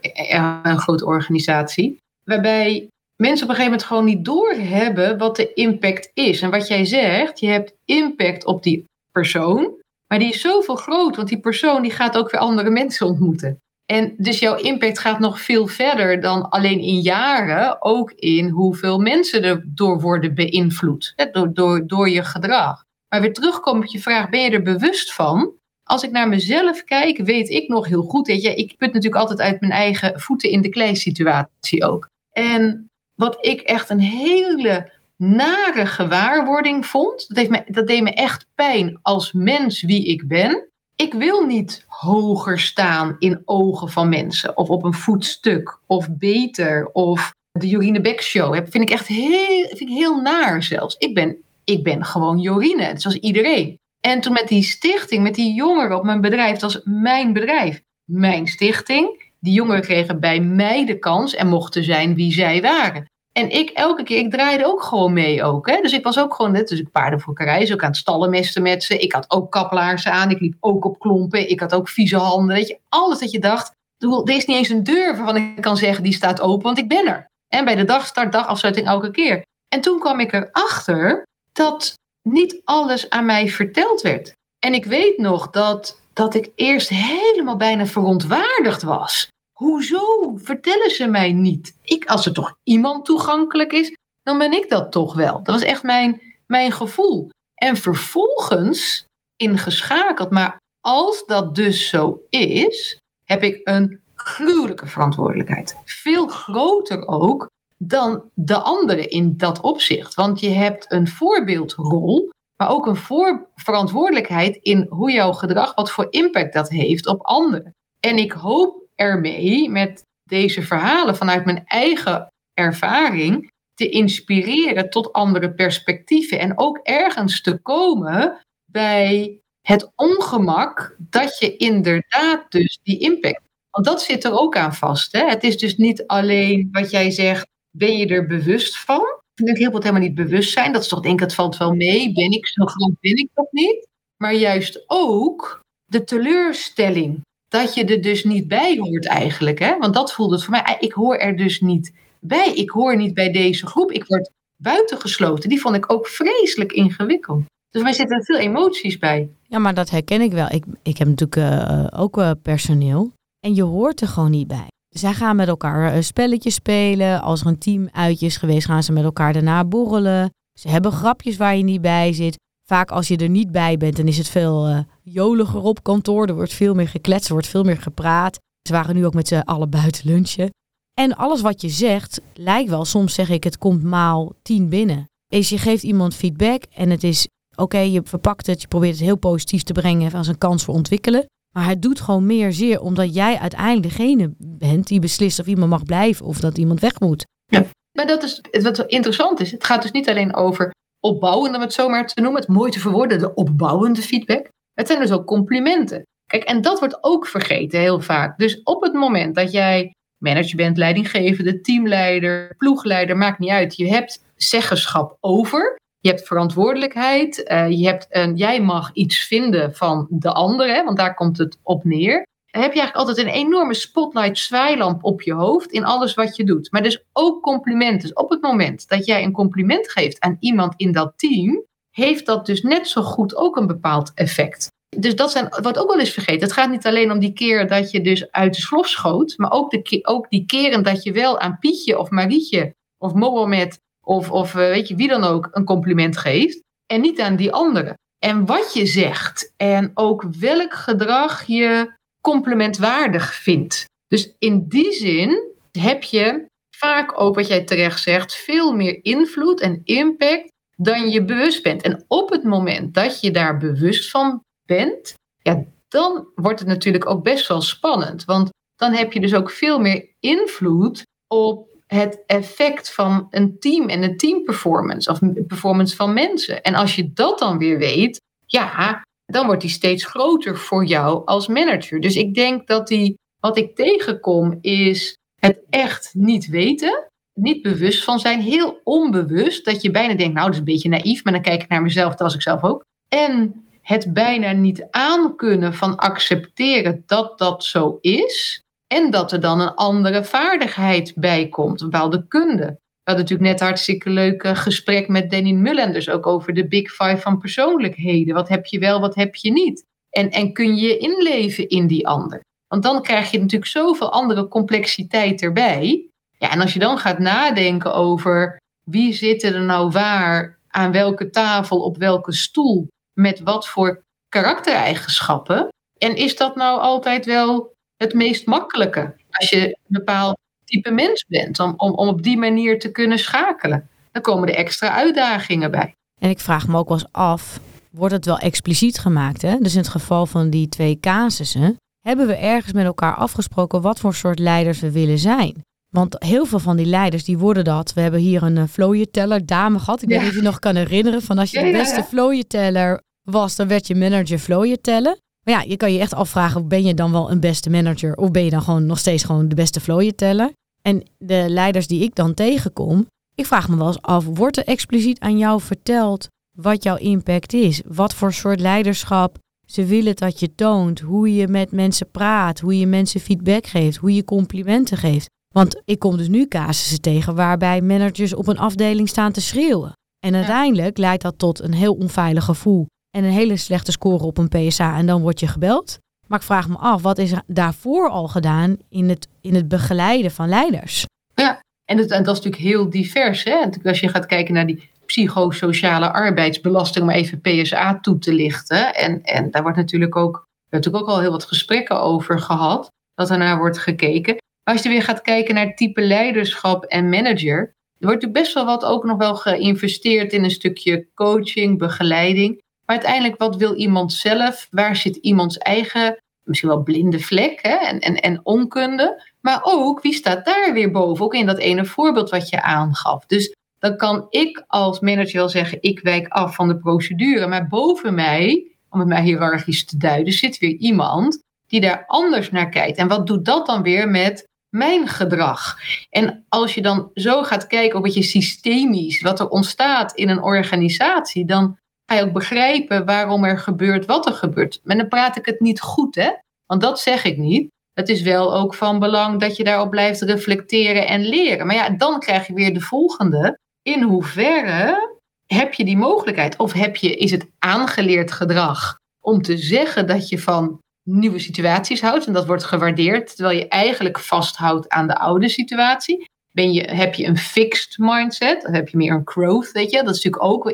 een 0.64 0.80
grote 0.80 1.06
organisatie. 1.06 1.98
Waarbij 2.24 2.88
mensen 3.16 3.46
op 3.46 3.50
een 3.50 3.56
gegeven 3.56 3.64
moment 3.64 3.84
gewoon 3.84 4.06
niet 4.06 4.26
doorhebben 4.26 5.18
wat 5.18 5.36
de 5.36 5.54
impact 5.54 6.12
is. 6.14 6.42
En 6.42 6.50
wat 6.50 6.68
jij 6.68 6.86
zegt, 6.86 7.40
je 7.40 7.48
hebt 7.48 7.74
impact 7.86 8.46
op 8.46 8.64
die 8.64 8.86
persoon, 9.12 9.79
maar 10.10 10.20
die 10.20 10.30
is 10.30 10.42
zoveel 10.42 10.76
groot, 10.76 11.16
want 11.16 11.28
die 11.28 11.40
persoon 11.40 11.82
die 11.82 11.92
gaat 11.92 12.18
ook 12.18 12.32
weer 12.32 12.42
andere 12.42 12.70
mensen 12.70 13.08
ontmoeten. 13.08 13.62
En 13.86 14.14
dus 14.18 14.40
jouw 14.40 14.56
impact 14.56 15.00
gaat 15.00 15.20
nog 15.20 15.42
veel 15.42 15.68
verder 15.68 16.22
dan 16.22 16.50
alleen 16.50 16.80
in 16.80 17.00
jaren, 17.00 17.82
ook 17.82 18.12
in 18.12 18.50
hoeveel 18.50 19.00
mensen 19.00 19.44
er 19.44 19.64
door 19.66 20.02
worden 20.02 20.36
beïnvloed, 20.36 21.14
door, 21.32 21.54
door, 21.54 21.88
door 21.88 22.10
je 22.10 22.24
gedrag. 22.24 22.84
Maar 23.10 23.22
weer 23.22 23.34
terugkomen 23.34 23.82
op 23.82 23.92
je 23.92 24.00
vraag, 24.00 24.30
ben 24.30 24.42
je 24.42 24.50
er 24.50 24.62
bewust 24.62 25.14
van? 25.14 25.54
Als 25.84 26.04
ik 26.04 26.12
naar 26.12 26.30
mezelf 26.30 26.84
kijk, 26.84 27.18
weet 27.18 27.50
ik 27.50 27.68
nog 27.68 27.88
heel 27.88 28.04
goed, 28.04 28.28
weet 28.28 28.42
je, 28.42 28.56
ik 28.56 28.78
put 28.78 28.94
natuurlijk 28.94 29.22
altijd 29.22 29.40
uit 29.40 29.60
mijn 29.60 29.72
eigen 29.72 30.20
voeten 30.20 30.50
in 30.50 30.62
de 30.62 30.70
klei 30.70 30.96
situatie 30.96 31.86
ook. 31.86 32.10
En 32.32 32.90
wat 33.16 33.38
ik 33.46 33.62
echt 33.62 33.90
een 33.90 34.00
hele 34.00 34.92
nare 35.20 35.86
gewaarwording 35.86 36.86
vond. 36.86 37.28
Dat, 37.28 37.38
heeft 37.38 37.50
me, 37.50 37.64
dat 37.68 37.88
deed 37.88 38.04
me 38.04 38.14
echt 38.14 38.48
pijn 38.56 39.00
als 39.02 39.32
mens 39.32 39.82
wie 39.82 40.06
ik 40.06 40.28
ben. 40.28 40.68
Ik 40.96 41.14
wil 41.14 41.46
niet 41.46 41.86
hoger 41.88 42.60
staan 42.60 43.16
in 43.20 43.42
ogen 43.46 43.90
van 43.90 44.10
mensen. 44.10 44.58
Of 44.58 44.70
op 44.70 44.84
een 44.84 44.94
voetstuk. 44.94 45.80
Of 45.88 46.08
beter. 46.12 46.90
Of 46.92 47.34
de 47.52 47.68
Jorine 47.68 48.02
Beck 48.02 48.22
show. 48.22 48.54
Vind 48.56 48.84
ik 48.84 48.90
echt 48.90 49.08
heel, 49.08 49.68
vind 49.68 49.90
ik 49.90 49.90
heel 49.90 50.22
naar 50.22 50.64
zelfs. 50.64 50.96
Ik 50.98 51.14
ben, 51.14 51.38
ik 51.64 51.84
ben 51.84 52.06
gewoon 52.06 52.40
Jorine. 52.40 52.94
Zoals 52.96 53.18
iedereen. 53.18 53.80
En 54.00 54.22
toen 54.22 54.34
met 54.34 54.48
die 54.48 54.64
stichting, 54.64 55.24
met 55.24 55.36
die 55.36 55.54
jongeren 55.54 55.98
op 55.98 56.04
mijn 56.04 56.22
bedrijf. 56.22 56.58
Dat 56.58 56.74
was 56.74 56.82
mijn 56.84 57.34
bedrijf. 57.34 57.82
Mijn 58.06 58.48
stichting. 58.48 59.28
Die 59.40 59.54
jongeren 59.54 59.82
kregen 59.82 60.20
bij 60.20 60.40
mij 60.40 60.86
de 60.86 61.00
kans 61.00 61.36
en 61.36 61.48
mochten 61.48 61.84
zijn 61.84 62.16
wie 62.16 62.32
zij 62.32 62.62
waren. 62.62 63.09
En 63.32 63.50
ik 63.50 63.70
elke 63.70 64.04
keer, 64.04 64.18
ik 64.18 64.32
draaide 64.32 64.66
ook 64.66 64.84
gewoon 64.84 65.14
mee 65.14 65.44
ook. 65.44 65.70
Hè? 65.70 65.82
Dus 65.82 65.94
ik 65.94 66.04
was 66.04 66.20
ook 66.20 66.34
gewoon 66.34 66.52
net, 66.52 66.68
dus 66.68 66.80
ik 66.80 66.92
paardenfokkerij, 66.92 67.60
dus 67.60 67.74
ook 67.74 67.84
aan 67.84 67.90
het 67.90 67.98
stallenmesten 67.98 68.62
met 68.62 68.84
ze. 68.84 68.98
Ik 68.98 69.12
had 69.12 69.32
ook 69.32 69.52
kaplaarzen 69.52 70.12
aan, 70.12 70.32
ik 70.32 70.40
liep 70.40 70.56
ook 70.60 70.86
op 70.86 71.00
klompen. 71.00 71.50
Ik 71.50 71.60
had 71.60 71.74
ook 71.74 71.90
vieze 71.90 72.18
handen, 72.18 72.56
weet 72.56 72.68
je. 72.68 72.80
Alles 72.90 73.20
dat 73.20 73.32
je 73.32 73.40
dacht, 73.40 73.72
er 73.98 74.36
is 74.36 74.46
niet 74.46 74.58
eens 74.58 74.70
een 74.70 74.84
deur 74.84 75.16
waarvan 75.16 75.36
ik 75.36 75.62
kan 75.62 75.78
zeggen, 75.78 76.04
die 76.04 76.14
staat 76.14 76.42
open, 76.42 76.64
want 76.64 76.78
ik 76.78 76.88
ben 76.88 77.08
er. 77.08 77.28
En 77.48 77.66
bij 77.66 77.76
de 77.76 77.86
dagstart, 77.86 78.32
dagafsluiting 78.32 78.88
elke 78.88 79.12
keer. 79.12 79.42
En 79.68 79.82
toen 79.82 80.00
kwam 80.00 80.20
ik 80.20 80.34
erachter 80.34 81.24
dat 81.52 81.94
niet 82.22 82.62
alles 82.64 83.10
aan 83.10 83.26
mij 83.26 83.50
verteld 83.50 84.02
werd. 84.02 84.34
En 84.60 84.74
ik 84.74 84.86
weet 84.86 85.18
nog 85.18 85.50
dat, 85.50 86.02
dat 86.14 86.34
ik 86.34 86.52
eerst 86.56 86.90
helemaal 86.90 87.58
bijna 87.58 87.86
verontwaardigd 87.86 88.82
was. 88.82 89.28
Hoezo 89.60 90.34
vertellen 90.36 90.90
ze 90.90 91.08
mij 91.08 91.34
niet? 91.34 91.78
Ik, 91.82 92.06
als 92.06 92.26
er 92.26 92.34
toch 92.34 92.56
iemand 92.64 93.06
toegankelijk 93.06 93.72
is, 93.72 93.96
dan 94.24 94.38
ben 94.38 94.54
ik 94.54 94.70
dat 94.70 94.92
toch 94.92 95.14
wel. 95.16 95.44
Dat 95.44 95.56
was 95.56 95.64
echt 95.64 95.84
mijn, 95.84 96.22
mijn 96.48 96.72
gevoel. 96.72 97.30
En 97.56 97.78
vervolgens 97.78 99.06
ingeschakeld. 99.36 100.30
Maar 100.30 100.58
als 100.82 101.26
dat 101.26 101.56
dus 101.56 101.90
zo 101.90 102.22
is, 102.30 102.98
heb 103.24 103.44
ik 103.44 103.62
een 103.64 104.00
gruwelijke 104.16 104.88
verantwoordelijkheid. 104.88 105.78
Veel 105.86 106.28
groter 106.28 107.08
ook 107.08 107.50
dan 107.78 108.30
de 108.34 108.58
anderen 108.58 109.10
in 109.10 109.38
dat 109.38 109.62
opzicht. 109.62 110.14
Want 110.14 110.40
je 110.40 110.50
hebt 110.50 110.92
een 110.92 111.08
voorbeeldrol, 111.08 112.30
maar 112.56 112.70
ook 112.70 112.86
een 112.86 112.96
voor 112.96 113.48
verantwoordelijkheid 113.56 114.56
in 114.56 114.86
hoe 114.90 115.12
jouw 115.12 115.32
gedrag, 115.32 115.76
wat 115.76 115.92
voor 115.92 116.08
impact 116.10 116.54
dat 116.54 116.70
heeft 116.70 117.08
op 117.08 117.26
anderen. 117.26 117.76
En 118.00 118.18
ik 118.18 118.32
hoop 118.32 118.88
ermee 119.00 119.70
met 119.70 120.04
deze 120.24 120.62
verhalen 120.62 121.16
vanuit 121.16 121.46
mijn 121.46 121.64
eigen 121.66 122.28
ervaring 122.54 123.52
te 123.74 123.90
inspireren 123.90 124.90
tot 124.90 125.14
andere 125.14 125.54
perspectieven. 125.54 126.40
En 126.40 126.58
ook 126.58 126.78
ergens 126.84 127.42
te 127.42 127.58
komen 127.58 128.40
bij 128.72 129.40
het 129.62 129.92
ongemak 129.96 130.96
dat 130.98 131.40
je 131.40 131.58
inderdaad 131.58 132.52
dus 132.52 132.80
die 132.84 133.00
impact. 133.00 133.42
Want 133.72 133.86
dat 133.86 134.02
zit 134.02 134.24
er 134.24 134.40
ook 134.40 134.58
aan 134.58 134.74
vast. 134.76 135.12
Hè? 135.12 135.26
Het 135.30 135.44
is 135.44 135.58
dus 135.58 135.76
niet 135.76 136.08
alleen 136.08 136.70
wat 136.72 136.92
jij 136.92 137.12
zegt, 137.12 137.48
ben 137.78 137.98
je 137.98 138.08
er 138.08 138.28
bewust 138.28 138.80
van? 138.80 139.18
Ik 139.34 139.46
denk 139.46 139.58
heel 139.58 139.72
veel 139.72 139.80
helemaal 139.80 140.02
niet 140.02 140.16
bewust 140.16 140.52
zijn. 140.52 140.74
Dat 140.74 140.82
is 140.82 140.88
toch 140.88 141.02
denk 141.02 141.14
ik, 141.14 141.20
het 141.20 141.34
valt 141.34 141.58
wel 141.58 141.74
mee. 141.74 142.14
Ben 142.14 142.32
ik 142.32 142.48
zo 142.48 142.66
groot, 142.66 143.00
ben 143.00 143.18
ik 143.18 143.30
toch 143.34 143.52
niet? 143.52 143.88
Maar 144.18 144.34
juist 144.34 144.84
ook 144.88 145.62
de 145.86 146.04
teleurstelling 146.04 147.22
dat 147.50 147.74
je 147.74 147.86
er 147.86 148.02
dus 148.02 148.24
niet 148.24 148.48
bij 148.48 148.78
hoort 148.78 149.08
eigenlijk. 149.08 149.60
Hè? 149.60 149.78
Want 149.78 149.94
dat 149.94 150.14
voelde 150.14 150.36
het 150.36 150.44
voor 150.44 150.52
mij. 150.52 150.78
Ik 150.80 150.94
hoor 150.94 151.16
er 151.16 151.38
dus 151.38 151.62
niet 151.62 151.94
bij. 152.20 152.54
Ik 152.54 152.70
hoor 152.70 152.98
niet 152.98 153.14
bij 153.14 153.32
deze 153.32 153.68
groep. 153.68 153.92
Ik 153.92 154.06
word 154.08 154.32
buitengesloten. 154.56 155.50
Die 155.50 155.62
vond 155.62 155.76
ik 155.76 155.92
ook 155.92 156.08
vreselijk 156.08 156.72
ingewikkeld. 156.72 157.44
Dus 157.70 157.82
mij 157.82 157.94
zitten 157.94 158.18
er 158.18 158.26
veel 158.26 158.38
emoties 158.38 158.98
bij. 158.98 159.30
Ja, 159.44 159.60
maar 159.60 159.74
dat 159.74 159.90
herken 159.90 160.22
ik 160.22 160.32
wel. 160.32 160.52
Ik, 160.52 160.64
ik 160.84 160.98
heb 160.98 161.08
natuurlijk 161.08 161.36
uh, 161.36 161.88
ook 162.02 162.18
uh, 162.18 162.32
personeel. 162.42 163.12
En 163.40 163.56
je 163.56 163.64
hoort 163.64 164.02
er 164.02 164.08
gewoon 164.08 164.32
niet 164.32 164.48
bij. 164.48 164.68
Zij 164.90 165.14
gaan 165.14 165.36
met 165.36 165.48
elkaar 165.48 165.96
uh, 165.96 166.02
spelletjes 166.02 166.54
spelen. 166.54 167.22
Als 167.22 167.42
er 167.42 167.48
een 167.48 167.58
team 167.58 167.90
uitje 167.92 168.26
is 168.26 168.38
geweest, 168.38 168.66
gaan 168.66 168.84
ze 168.84 168.92
met 168.92 169.04
elkaar 169.04 169.34
daarna 169.34 169.66
borrelen. 169.66 170.30
Ze 170.60 170.70
hebben 170.70 170.92
grapjes 170.92 171.38
waar 171.38 171.56
je 171.56 171.64
niet 171.64 171.82
bij 171.82 172.14
zit. 172.14 172.38
Vaak 172.70 172.92
als 172.92 173.08
je 173.08 173.18
er 173.18 173.30
niet 173.30 173.52
bij 173.52 173.78
bent, 173.78 173.96
dan 173.96 174.08
is 174.08 174.18
het 174.18 174.30
veel 174.30 174.70
uh, 174.70 174.80
joliger 175.02 175.62
op 175.62 175.84
kantoor. 175.84 176.28
Er 176.28 176.36
wordt 176.36 176.54
veel 176.54 176.74
meer 176.74 176.88
gekletst, 176.88 177.28
er 177.28 177.34
wordt 177.34 177.48
veel 177.48 177.64
meer 177.64 177.78
gepraat. 177.78 178.38
Ze 178.68 178.74
waren 178.74 178.96
nu 178.96 179.06
ook 179.06 179.14
met 179.14 179.28
z'n 179.28 179.36
allen 179.36 179.70
buiten 179.70 180.06
lunchen. 180.06 180.50
En 180.94 181.16
alles 181.16 181.42
wat 181.42 181.62
je 181.62 181.70
zegt, 181.70 182.22
lijkt 182.34 182.70
wel, 182.70 182.86
soms 182.86 183.14
zeg 183.14 183.30
ik 183.30 183.44
het 183.44 183.58
komt 183.58 183.84
maal 183.84 184.34
tien 184.42 184.70
binnen. 184.70 185.10
Is 185.28 185.50
je 185.50 185.58
geeft 185.58 185.84
iemand 185.84 186.16
feedback 186.16 186.64
en 186.74 186.90
het 186.90 187.04
is 187.04 187.28
oké, 187.56 187.78
je 187.80 188.02
verpakt 188.04 188.48
het, 188.48 188.62
je 188.62 188.68
probeert 188.68 188.94
het 188.94 189.04
heel 189.04 189.18
positief 189.18 189.64
te 189.64 189.74
brengen 189.74 190.14
als 190.14 190.28
een 190.28 190.38
kans 190.38 190.64
voor 190.64 190.74
ontwikkelen. 190.74 191.26
Maar 191.56 191.68
het 191.68 191.82
doet 191.82 192.02
gewoon 192.02 192.26
meer 192.26 192.54
zeer 192.54 192.82
omdat 192.82 193.14
jij 193.14 193.40
uiteindelijk 193.40 193.84
degene 193.84 194.34
bent 194.38 194.88
die 194.88 195.00
beslist 195.00 195.40
of 195.40 195.48
iemand 195.48 195.70
mag 195.70 195.84
blijven 195.84 196.26
of 196.26 196.40
dat 196.40 196.58
iemand 196.58 196.80
weg 196.80 197.00
moet. 197.00 197.26
Ja, 197.46 197.66
maar 197.92 198.08
dat 198.08 198.24
is 198.52 198.64
wat 198.64 198.80
interessant 198.80 199.40
is. 199.40 199.52
Het 199.52 199.64
gaat 199.64 199.82
dus 199.82 199.92
niet 199.92 200.10
alleen 200.10 200.36
over 200.36 200.72
opbouwende, 201.00 201.58
om 201.58 201.64
het 201.64 201.74
zomaar 201.74 202.08
te 202.08 202.22
noemen, 202.22 202.42
het 202.42 202.50
mooi 202.50 202.72
te 202.72 202.80
verwoorden, 202.80 203.20
de 203.20 203.34
opbouwende 203.34 204.02
feedback. 204.02 204.48
Het 204.74 204.88
zijn 204.88 205.00
dus 205.00 205.12
ook 205.12 205.26
complimenten. 205.26 206.04
Kijk, 206.26 206.44
en 206.44 206.62
dat 206.62 206.80
wordt 206.80 207.04
ook 207.04 207.28
vergeten 207.28 207.80
heel 207.80 208.02
vaak. 208.02 208.38
Dus 208.38 208.64
op 208.64 208.84
het 208.84 208.94
moment 208.94 209.36
dat 209.36 209.52
jij 209.52 209.94
manager 210.18 210.56
bent, 210.56 210.78
leidinggevende, 210.78 211.62
teamleider, 211.62 212.56
ploegleider, 212.58 213.18
maakt 213.18 213.40
niet 213.40 213.50
uit. 213.50 213.76
Je 213.76 213.88
hebt 213.88 214.24
zeggenschap 214.36 215.18
over. 215.20 215.78
Je 216.00 216.10
hebt 216.10 216.28
verantwoordelijkheid. 216.28 217.50
Uh, 217.52 217.70
je 217.70 217.86
hebt 217.86 218.08
een, 218.10 218.36
jij 218.36 218.62
mag 218.62 218.94
iets 218.94 219.20
vinden 219.20 219.76
van 219.76 220.08
de 220.10 220.34
ander, 220.34 220.84
want 220.84 220.98
daar 220.98 221.16
komt 221.16 221.38
het 221.38 221.58
op 221.64 221.84
neer. 221.84 222.28
Heb 222.52 222.74
je 222.74 222.80
eigenlijk 222.80 222.96
altijd 222.96 223.18
een 223.18 223.34
enorme 223.34 223.74
spotlight 223.74 224.38
zwaailamp 224.38 225.04
op 225.04 225.22
je 225.22 225.34
hoofd 225.34 225.72
in 225.72 225.86
alles 225.86 226.14
wat 226.14 226.36
je 226.36 226.44
doet. 226.44 226.72
Maar 226.72 226.84
dus 226.84 227.04
ook 227.14 227.42
complimenten. 227.42 228.00
Dus 228.00 228.14
op 228.14 228.30
het 228.30 228.42
moment 228.42 228.88
dat 228.88 229.06
jij 229.06 229.24
een 229.24 229.32
compliment 229.32 229.92
geeft 229.92 230.20
aan 230.20 230.38
iemand 230.40 230.74
in 230.78 230.92
dat 230.92 231.14
team, 231.16 231.64
heeft 231.90 232.26
dat 232.26 232.46
dus 232.46 232.62
net 232.62 232.88
zo 232.88 233.02
goed 233.02 233.36
ook 233.36 233.56
een 233.56 233.68
bepaald 233.68 234.12
effect. 234.16 234.68
Dus 234.98 235.16
dat 235.16 235.32
zijn, 235.32 235.48
wordt 235.62 235.78
ook 235.78 235.90
wel 235.90 236.00
eens 236.00 236.14
vergeten. 236.14 236.42
Het 236.42 236.52
gaat 236.52 236.70
niet 236.70 236.86
alleen 236.86 237.12
om 237.12 237.20
die 237.20 237.34
keer 237.34 237.68
dat 237.68 237.92
je 237.92 238.02
dus 238.02 238.32
uit 238.32 238.56
de 238.56 238.62
slof 238.62 238.88
schoot, 238.88 239.34
maar 239.38 239.52
ook, 239.52 239.72
de, 239.72 240.00
ook 240.02 240.30
die 240.30 240.46
keren 240.46 240.84
dat 240.84 241.04
je 241.04 241.12
wel 241.12 241.40
aan 241.40 241.58
Pietje 241.60 242.00
of 242.00 242.10
Marietje 242.10 242.76
of 242.98 243.14
Mohamed 243.14 243.80
of, 244.06 244.32
of 244.32 244.56
eh, 244.56 244.68
weet 244.68 244.88
je, 244.88 244.96
wie 244.96 245.08
dan 245.08 245.24
ook 245.24 245.50
een 245.52 245.66
compliment 245.66 246.18
geeft. 246.18 246.64
En 246.86 247.02
niet 247.02 247.20
aan 247.20 247.36
die 247.36 247.52
andere. 247.52 247.98
En 248.20 248.46
wat 248.46 248.74
je 248.74 248.86
zegt 248.86 249.54
en 249.58 249.92
ook 249.94 250.24
welk 250.40 250.74
gedrag 250.74 251.44
je 251.46 251.98
complimentwaardig 252.22 253.34
vindt. 253.34 253.86
Dus 254.08 254.36
in 254.40 254.68
die 254.68 254.92
zin 254.92 255.52
heb 255.72 256.04
je 256.04 256.46
vaak 256.76 257.22
ook 257.22 257.36
wat 257.36 257.48
jij 257.48 257.64
terecht 257.64 258.02
zegt, 258.02 258.36
veel 258.36 258.76
meer 258.76 259.00
invloed 259.02 259.60
en 259.60 259.82
impact 259.84 260.52
dan 260.76 261.10
je 261.10 261.24
bewust 261.24 261.64
bent. 261.64 261.82
En 261.82 262.06
op 262.08 262.30
het 262.30 262.44
moment 262.44 262.94
dat 262.94 263.22
je 263.22 263.32
daar 263.32 263.58
bewust 263.58 264.10
van 264.10 264.44
bent, 264.66 265.14
ja, 265.42 265.64
dan 265.88 266.28
wordt 266.36 266.60
het 266.60 266.68
natuurlijk 266.68 267.10
ook 267.10 267.24
best 267.24 267.48
wel 267.48 267.62
spannend. 267.62 268.26
Want 268.26 268.50
dan 268.76 268.94
heb 268.94 269.14
je 269.14 269.20
dus 269.20 269.34
ook 269.34 269.52
veel 269.52 269.80
meer 269.80 270.10
invloed 270.20 271.02
op 271.28 271.68
het 271.88 272.24
effect 272.26 272.94
van 272.94 273.28
een 273.30 273.60
team 273.60 273.90
en 273.90 274.04
een 274.04 274.18
teamperformance 274.18 275.12
of 275.12 275.20
performance 275.48 275.96
van 275.96 276.14
mensen. 276.14 276.62
En 276.62 276.76
als 276.76 276.96
je 276.96 277.14
dat 277.14 277.40
dan 277.40 277.58
weer 277.58 277.78
weet, 277.78 278.22
ja, 278.46 279.02
dan 279.30 279.46
wordt 279.46 279.62
die 279.62 279.70
steeds 279.70 280.06
groter 280.06 280.58
voor 280.58 280.86
jou 280.86 281.26
als 281.26 281.48
manager. 281.48 282.00
Dus 282.00 282.16
ik 282.16 282.34
denk 282.34 282.68
dat 282.68 282.88
die, 282.88 283.18
wat 283.40 283.58
ik 283.58 283.76
tegenkom, 283.76 284.58
is 284.62 285.18
het 285.40 285.60
echt 285.70 286.10
niet 286.14 286.48
weten. 286.48 287.08
Niet 287.34 287.62
bewust 287.62 288.04
van 288.04 288.20
zijn, 288.20 288.42
heel 288.42 288.82
onbewust. 288.84 289.66
Dat 289.66 289.82
je 289.82 289.92
bijna 289.92 290.14
denkt, 290.14 290.34
nou, 290.34 290.46
dat 290.46 290.54
is 290.54 290.60
een 290.60 290.66
beetje 290.66 290.90
naïef, 290.90 291.24
maar 291.24 291.34
dan 291.34 291.42
kijk 291.42 291.64
ik 291.64 291.70
naar 291.70 291.82
mezelf, 291.82 292.10
dat 292.10 292.20
was 292.20 292.36
ik 292.36 292.42
zelf 292.42 292.64
ook. 292.64 292.86
En 293.08 293.64
het 293.82 294.14
bijna 294.14 294.52
niet 294.52 294.88
aankunnen 294.90 295.74
van 295.74 295.96
accepteren 295.96 297.04
dat 297.06 297.38
dat 297.38 297.64
zo 297.64 297.98
is. 298.02 298.64
En 298.88 299.12
dat 299.12 299.32
er 299.32 299.40
dan 299.40 299.60
een 299.60 299.74
andere 299.74 300.24
vaardigheid 300.24 301.14
bij 301.16 301.48
komt, 301.48 301.82
een 301.82 301.90
bepaalde 301.90 302.28
kunde. 302.28 302.80
Hadden 303.10 303.28
natuurlijk 303.28 303.60
net 303.60 303.68
hartstikke 303.68 304.10
leuk 304.10 304.48
gesprek 304.48 305.08
met 305.08 305.32
Danny 305.32 305.52
Mullenders 305.52 306.10
ook 306.10 306.28
over 306.28 306.54
de 306.54 306.68
Big 306.68 306.92
Five 306.92 307.18
van 307.18 307.38
persoonlijkheden. 307.38 308.34
Wat 308.34 308.50
heb 308.50 308.66
je 308.66 308.80
wel, 308.80 309.00
wat 309.00 309.16
heb 309.16 309.36
je 309.36 309.52
niet? 309.52 309.86
En, 310.10 310.32
en 310.32 310.54
kun 310.54 310.76
je 310.76 310.98
inleven 310.98 311.70
in 311.70 311.88
die 311.88 312.08
ander? 312.08 312.42
Want 312.68 312.84
dan 312.84 313.02
krijg 313.02 313.32
je 313.32 313.40
natuurlijk 313.40 313.72
zoveel 313.72 314.12
andere 314.12 314.48
complexiteit 314.48 315.42
erbij. 315.42 316.10
Ja, 316.38 316.52
en 316.52 316.62
als 316.62 316.74
je 316.74 316.80
dan 316.80 316.98
gaat 316.98 317.20
nadenken 317.20 317.94
over 317.94 318.58
wie 318.84 319.14
zit 319.14 319.44
er 319.44 319.62
nou 319.62 319.92
waar, 319.92 320.60
aan 320.68 320.92
welke 320.92 321.30
tafel, 321.30 321.82
op 321.82 321.98
welke 321.98 322.34
stoel, 322.34 322.88
met 323.14 323.40
wat 323.40 323.68
voor 323.68 324.04
karaktereigenschappen. 324.28 325.68
En 325.98 326.16
is 326.16 326.36
dat 326.36 326.56
nou 326.56 326.80
altijd 326.80 327.26
wel 327.26 327.74
het 327.98 328.14
meest 328.14 328.46
makkelijke 328.46 329.16
als 329.30 329.50
je 329.50 329.68
een 329.68 329.76
bepaald 329.88 330.38
type 330.70 330.92
mens 330.92 331.26
bent, 331.28 331.60
om, 331.60 331.74
om, 331.78 331.92
om 331.92 332.08
op 332.08 332.24
die 332.24 332.38
manier 332.38 332.80
te 332.80 332.92
kunnen 332.92 333.20
schakelen? 333.20 333.90
Dan 334.12 334.22
komen 334.22 334.50
er 334.50 334.56
extra 334.56 334.90
uitdagingen 334.90 335.72
bij. 335.72 335.96
En 336.20 336.30
ik 336.30 336.40
vraag 336.40 336.68
me 336.68 336.78
ook 336.78 336.88
wel 336.88 336.98
eens 336.98 337.12
af, 337.12 337.60
wordt 337.92 338.14
het 338.14 338.26
wel 338.26 338.38
expliciet 338.38 339.00
gemaakt? 339.00 339.42
Hè? 339.42 339.58
Dus 339.60 339.74
in 339.74 339.80
het 339.80 339.90
geval 339.90 340.26
van 340.26 340.50
die 340.50 340.70
twee 340.70 341.00
casussen, 341.00 341.78
hebben 342.00 342.28
we 342.28 342.36
ergens 342.36 342.74
met 342.74 342.86
elkaar 342.86 343.16
afgesproken 343.16 343.82
wat 343.82 344.00
voor 344.00 344.14
soort 344.14 344.40
leiders 344.40 344.80
we 344.80 344.92
willen 344.92 345.20
zijn? 345.20 345.64
Want 345.90 346.16
heel 346.24 346.46
veel 346.46 346.60
van 346.60 346.78
die 346.78 346.86
leiders 346.86 347.24
die 347.24 347.38
worden 347.38 347.64
dat. 347.64 347.94
We 347.94 348.02
hebben 348.02 348.20
hier 348.20 348.44
een 348.44 348.70
uh, 348.78 349.04
teller 349.12 349.46
dame 349.46 349.80
gehad. 349.80 350.02
Ik 350.02 350.08
weet 350.08 350.20
niet 350.20 350.30
of 350.30 350.36
je 350.36 350.42
nog 350.42 350.60
kan 350.60 350.76
herinneren. 350.76 351.22
Van 351.22 351.38
als 351.38 351.52
je 351.52 351.64
de 351.64 351.72
beste 351.72 352.46
teller 352.48 353.02
was, 353.22 353.56
dan 353.56 353.68
werd 353.68 353.88
je 353.88 353.96
manager 353.96 354.82
tellen. 354.82 355.18
Maar 355.50 355.64
ja, 355.64 355.70
je 355.70 355.78
kan 355.78 355.94
je 355.94 356.00
echt 356.00 356.14
afvragen, 356.14 356.68
ben 356.68 356.84
je 356.84 356.94
dan 356.94 357.12
wel 357.12 357.32
een 357.32 357.40
beste 357.40 357.70
manager? 357.70 358.16
Of 358.16 358.32
ben 358.32 358.44
je 358.44 358.50
dan 358.50 358.62
gewoon 358.62 358.86
nog 358.86 359.00
steeds 359.00 359.24
gewoon 359.24 359.48
de 359.48 359.56
beste 359.56 360.16
teller? 360.16 360.52
En 360.82 361.04
de 361.18 361.46
leiders 361.48 361.88
die 361.88 362.04
ik 362.04 362.16
dan 362.16 362.34
tegenkom, 362.34 363.08
ik 363.36 363.46
vraag 363.46 363.70
me 363.70 363.78
wel 363.78 363.88
eens 363.88 364.02
af, 364.02 364.26
wordt 364.26 364.58
er 364.58 364.64
expliciet 364.66 365.20
aan 365.20 365.38
jou 365.38 365.62
verteld 365.62 366.28
wat 366.58 366.84
jouw 366.84 366.96
impact 366.96 367.54
is? 367.54 367.82
Wat 367.88 368.14
voor 368.14 368.34
soort 368.34 368.60
leiderschap 368.60 369.38
ze 369.66 369.86
willen 369.86 370.16
dat 370.16 370.40
je 370.40 370.56
toont, 370.56 371.00
hoe 371.00 371.36
je 371.36 371.48
met 371.48 371.72
mensen 371.72 372.12
praat, 372.12 372.60
hoe 372.60 372.80
je 372.80 372.88
mensen 372.88 373.20
feedback 373.20 373.68
geeft, 373.68 373.98
hoe 373.98 374.14
je 374.14 374.24
complimenten 374.24 374.98
geeft. 374.98 375.30
Want 375.54 375.82
ik 375.86 376.00
kom 376.00 376.18
dus 376.18 376.28
nu 376.28 376.48
casussen 376.48 377.02
tegen 377.02 377.36
waarbij 377.36 377.82
managers 377.82 378.34
op 378.34 378.48
een 378.48 378.60
afdeling 378.60 379.10
staan 379.10 379.32
te 379.32 379.42
schreeuwen. 379.42 379.92
En 380.26 380.36
uiteindelijk 380.36 380.98
leidt 380.98 381.24
dat 381.24 381.38
tot 381.38 381.62
een 381.62 381.74
heel 381.74 381.94
onveilig 381.94 382.46
gevoel 382.46 382.88
en 383.18 383.24
een 383.24 383.32
hele 383.32 383.58
slechte 383.58 383.92
score 383.92 384.24
op 384.24 384.38
een 384.38 384.48
PSA 384.48 384.98
en 384.98 385.06
dan 385.06 385.22
word 385.22 385.40
je 385.40 385.48
gebeld. 385.48 386.00
Maar 386.28 386.40
ik 386.40 386.46
vraag 386.46 386.70
me 386.70 386.78
af, 386.78 387.02
wat 387.02 387.18
is 387.18 387.32
er 387.32 387.42
daarvoor 387.48 388.10
al 388.10 388.28
gedaan 388.28 388.78
in 388.90 389.10
het, 389.10 389.28
in 389.42 389.56
het 389.56 389.68
begeleiden 389.68 390.32
van 390.32 390.50
leiders? 390.50 391.06
Ja, 391.34 391.62
en, 391.86 391.98
het, 391.98 392.10
dat 392.10 392.20
is 392.20 392.26
natuurlijk 392.26 392.62
heel 392.62 392.90
divers. 392.90 393.44
Hè? 393.44 393.66
Als 393.84 394.00
je 394.00 394.08
gaat 394.10 394.26
kijken 394.26 394.54
naar 394.54 394.66
die 394.66 394.90
psychosociale 395.06 396.12
arbeidsbelasting, 396.12 397.06
om 397.06 397.12
even 397.12 397.42
PSA 397.42 398.00
toe 398.00 398.20
te 398.20 398.34
lichten. 398.34 398.96
En, 398.96 399.24
en 399.24 399.52
daar 399.52 399.62
wordt 399.62 399.78
natuurlijk 399.78 400.16
ook, 400.16 400.46
natuurlijk 400.70 401.04
ook 401.04 401.10
al 401.10 401.20
heel 401.20 401.32
wat 401.32 401.46
gesprekken 401.46 402.02
over 402.02 402.40
gehad, 402.40 402.92
dat 403.14 403.30
ernaar 403.30 403.58
wordt 403.58 403.78
gekeken. 403.78 404.36
Maar 404.64 404.74
als 404.74 404.84
je 404.84 404.90
weer 404.90 405.04
gaat 405.04 405.22
kijken 405.22 405.56
naar 405.56 405.76
type 405.76 406.02
leiderschap 406.02 406.84
en 406.84 407.10
manager, 407.10 407.58
er 407.58 408.08
wordt 408.08 408.22
natuurlijk 408.22 408.34
best 408.34 408.54
wel 408.54 408.66
wat 408.66 408.86
ook 408.86 409.04
nog 409.04 409.18
wel 409.18 409.36
geïnvesteerd 409.36 410.34
in 410.34 410.44
een 410.44 410.52
stukje 410.52 411.08
coaching, 411.14 411.78
begeleiding. 411.78 412.62
Maar 412.90 412.98
uiteindelijk, 412.98 413.40
wat 413.40 413.56
wil 413.56 413.76
iemand 413.76 414.14
zelf? 414.14 414.68
Waar 414.72 414.96
zit 414.96 415.16
iemands 415.16 415.58
eigen, 415.58 416.22
misschien 416.44 416.70
wel 416.70 416.84
blinde 416.84 417.20
vlek 417.20 417.60
hè? 417.62 417.76
En, 417.76 418.00
en, 418.00 418.16
en 418.16 418.40
onkunde? 418.44 419.24
Maar 419.42 419.60
ook, 419.64 420.02
wie 420.02 420.14
staat 420.14 420.46
daar 420.46 420.74
weer 420.74 420.92
boven? 420.92 421.26
Ook 421.26 421.34
in 421.34 421.46
dat 421.46 421.58
ene 421.58 421.86
voorbeeld 421.86 422.30
wat 422.30 422.50
je 422.50 422.62
aangaf. 422.62 423.26
Dus 423.26 423.56
dan 423.80 423.98
kan 423.98 424.26
ik 424.30 424.64
als 424.68 425.00
manager 425.00 425.36
wel 425.36 425.50
zeggen, 425.50 425.78
ik 425.82 426.00
wijk 426.00 426.28
af 426.28 426.56
van 426.56 426.68
de 426.68 426.78
procedure. 426.78 427.48
Maar 427.48 427.68
boven 427.68 428.14
mij, 428.14 428.72
om 428.90 429.00
het 429.00 429.08
maar 429.08 429.22
hiërarchisch 429.22 429.86
te 429.86 429.98
duiden, 429.98 430.34
zit 430.34 430.58
weer 430.58 430.76
iemand 430.76 431.44
die 431.68 431.82
daar 431.82 432.04
anders 432.08 432.52
naar 432.52 432.70
kijkt. 432.70 432.98
En 432.98 433.08
wat 433.08 433.28
doet 433.28 433.46
dat 433.46 433.66
dan 433.66 433.82
weer 433.82 434.10
met 434.10 434.48
mijn 434.70 435.08
gedrag? 435.08 435.78
En 436.10 436.46
als 436.48 436.76
je 436.76 436.82
dan 436.82 437.10
zo 437.14 437.44
gaat 437.44 437.68
kijken 437.68 437.98
op 437.98 438.04
wat 438.04 438.14
je 438.14 438.24
systemisch, 438.24 439.22
wat 439.22 439.40
er 439.40 439.50
ontstaat 439.50 440.14
in 440.14 440.30
een 440.30 440.44
organisatie, 440.44 441.46
dan 441.46 441.78
ga 442.10 442.16
je 442.16 442.24
ook 442.24 442.34
begrijpen 442.34 443.06
waarom 443.06 443.44
er 443.44 443.60
gebeurt 443.60 444.06
wat 444.06 444.26
er 444.26 444.34
gebeurt. 444.34 444.80
Maar 444.84 444.98
dan 444.98 445.08
praat 445.08 445.38
ik 445.38 445.46
het 445.46 445.60
niet 445.60 445.82
goed, 445.82 446.16
hè? 446.16 446.30
Want 446.66 446.82
dat 446.82 447.00
zeg 447.00 447.24
ik 447.24 447.38
niet. 447.38 447.72
Het 447.94 448.10
is 448.10 448.22
wel 448.22 448.56
ook 448.56 448.74
van 448.74 449.00
belang 449.00 449.40
dat 449.40 449.56
je 449.56 449.64
daarop 449.64 449.90
blijft 449.90 450.22
reflecteren 450.22 451.08
en 451.08 451.22
leren. 451.22 451.68
Maar 451.68 451.76
ja, 451.76 451.90
dan 451.90 452.20
krijg 452.20 452.48
je 452.48 452.54
weer 452.54 452.74
de 452.74 452.82
volgende. 452.82 453.60
In 453.82 454.02
hoeverre 454.02 455.18
heb 455.46 455.74
je 455.74 455.86
die 455.86 455.98
mogelijkheid? 455.98 456.58
Of 456.58 456.74
heb 456.74 456.96
je, 456.96 457.16
is 457.16 457.32
het 457.32 457.46
aangeleerd 457.60 458.32
gedrag 458.32 458.98
om 459.20 459.42
te 459.42 459.58
zeggen 459.58 460.08
dat 460.08 460.30
je 460.30 460.40
van 460.40 460.80
nieuwe 461.04 461.40
situaties 461.40 462.02
houdt 462.02 462.26
en 462.26 462.34
dat 462.34 462.46
wordt 462.46 462.64
gewaardeerd, 462.64 463.36
terwijl 463.36 463.58
je 463.58 463.68
eigenlijk 463.68 464.20
vasthoudt 464.20 464.90
aan 464.90 465.08
de 465.08 465.18
oude 465.18 465.50
situatie? 465.50 466.26
Ben 466.52 466.74
je, 466.74 466.82
heb 466.82 467.14
je 467.14 467.26
een 467.26 467.38
fixed 467.38 467.98
mindset? 467.98 468.66
Of 468.68 468.74
heb 468.74 468.90
je 468.90 468.98
meer 468.98 469.14
een 469.14 469.28
growth? 469.28 469.72
Weet 469.72 469.92
je? 469.92 470.04
Dat 470.04 470.16
is 470.16 470.24
natuurlijk 470.24 470.44
ook 470.44 470.74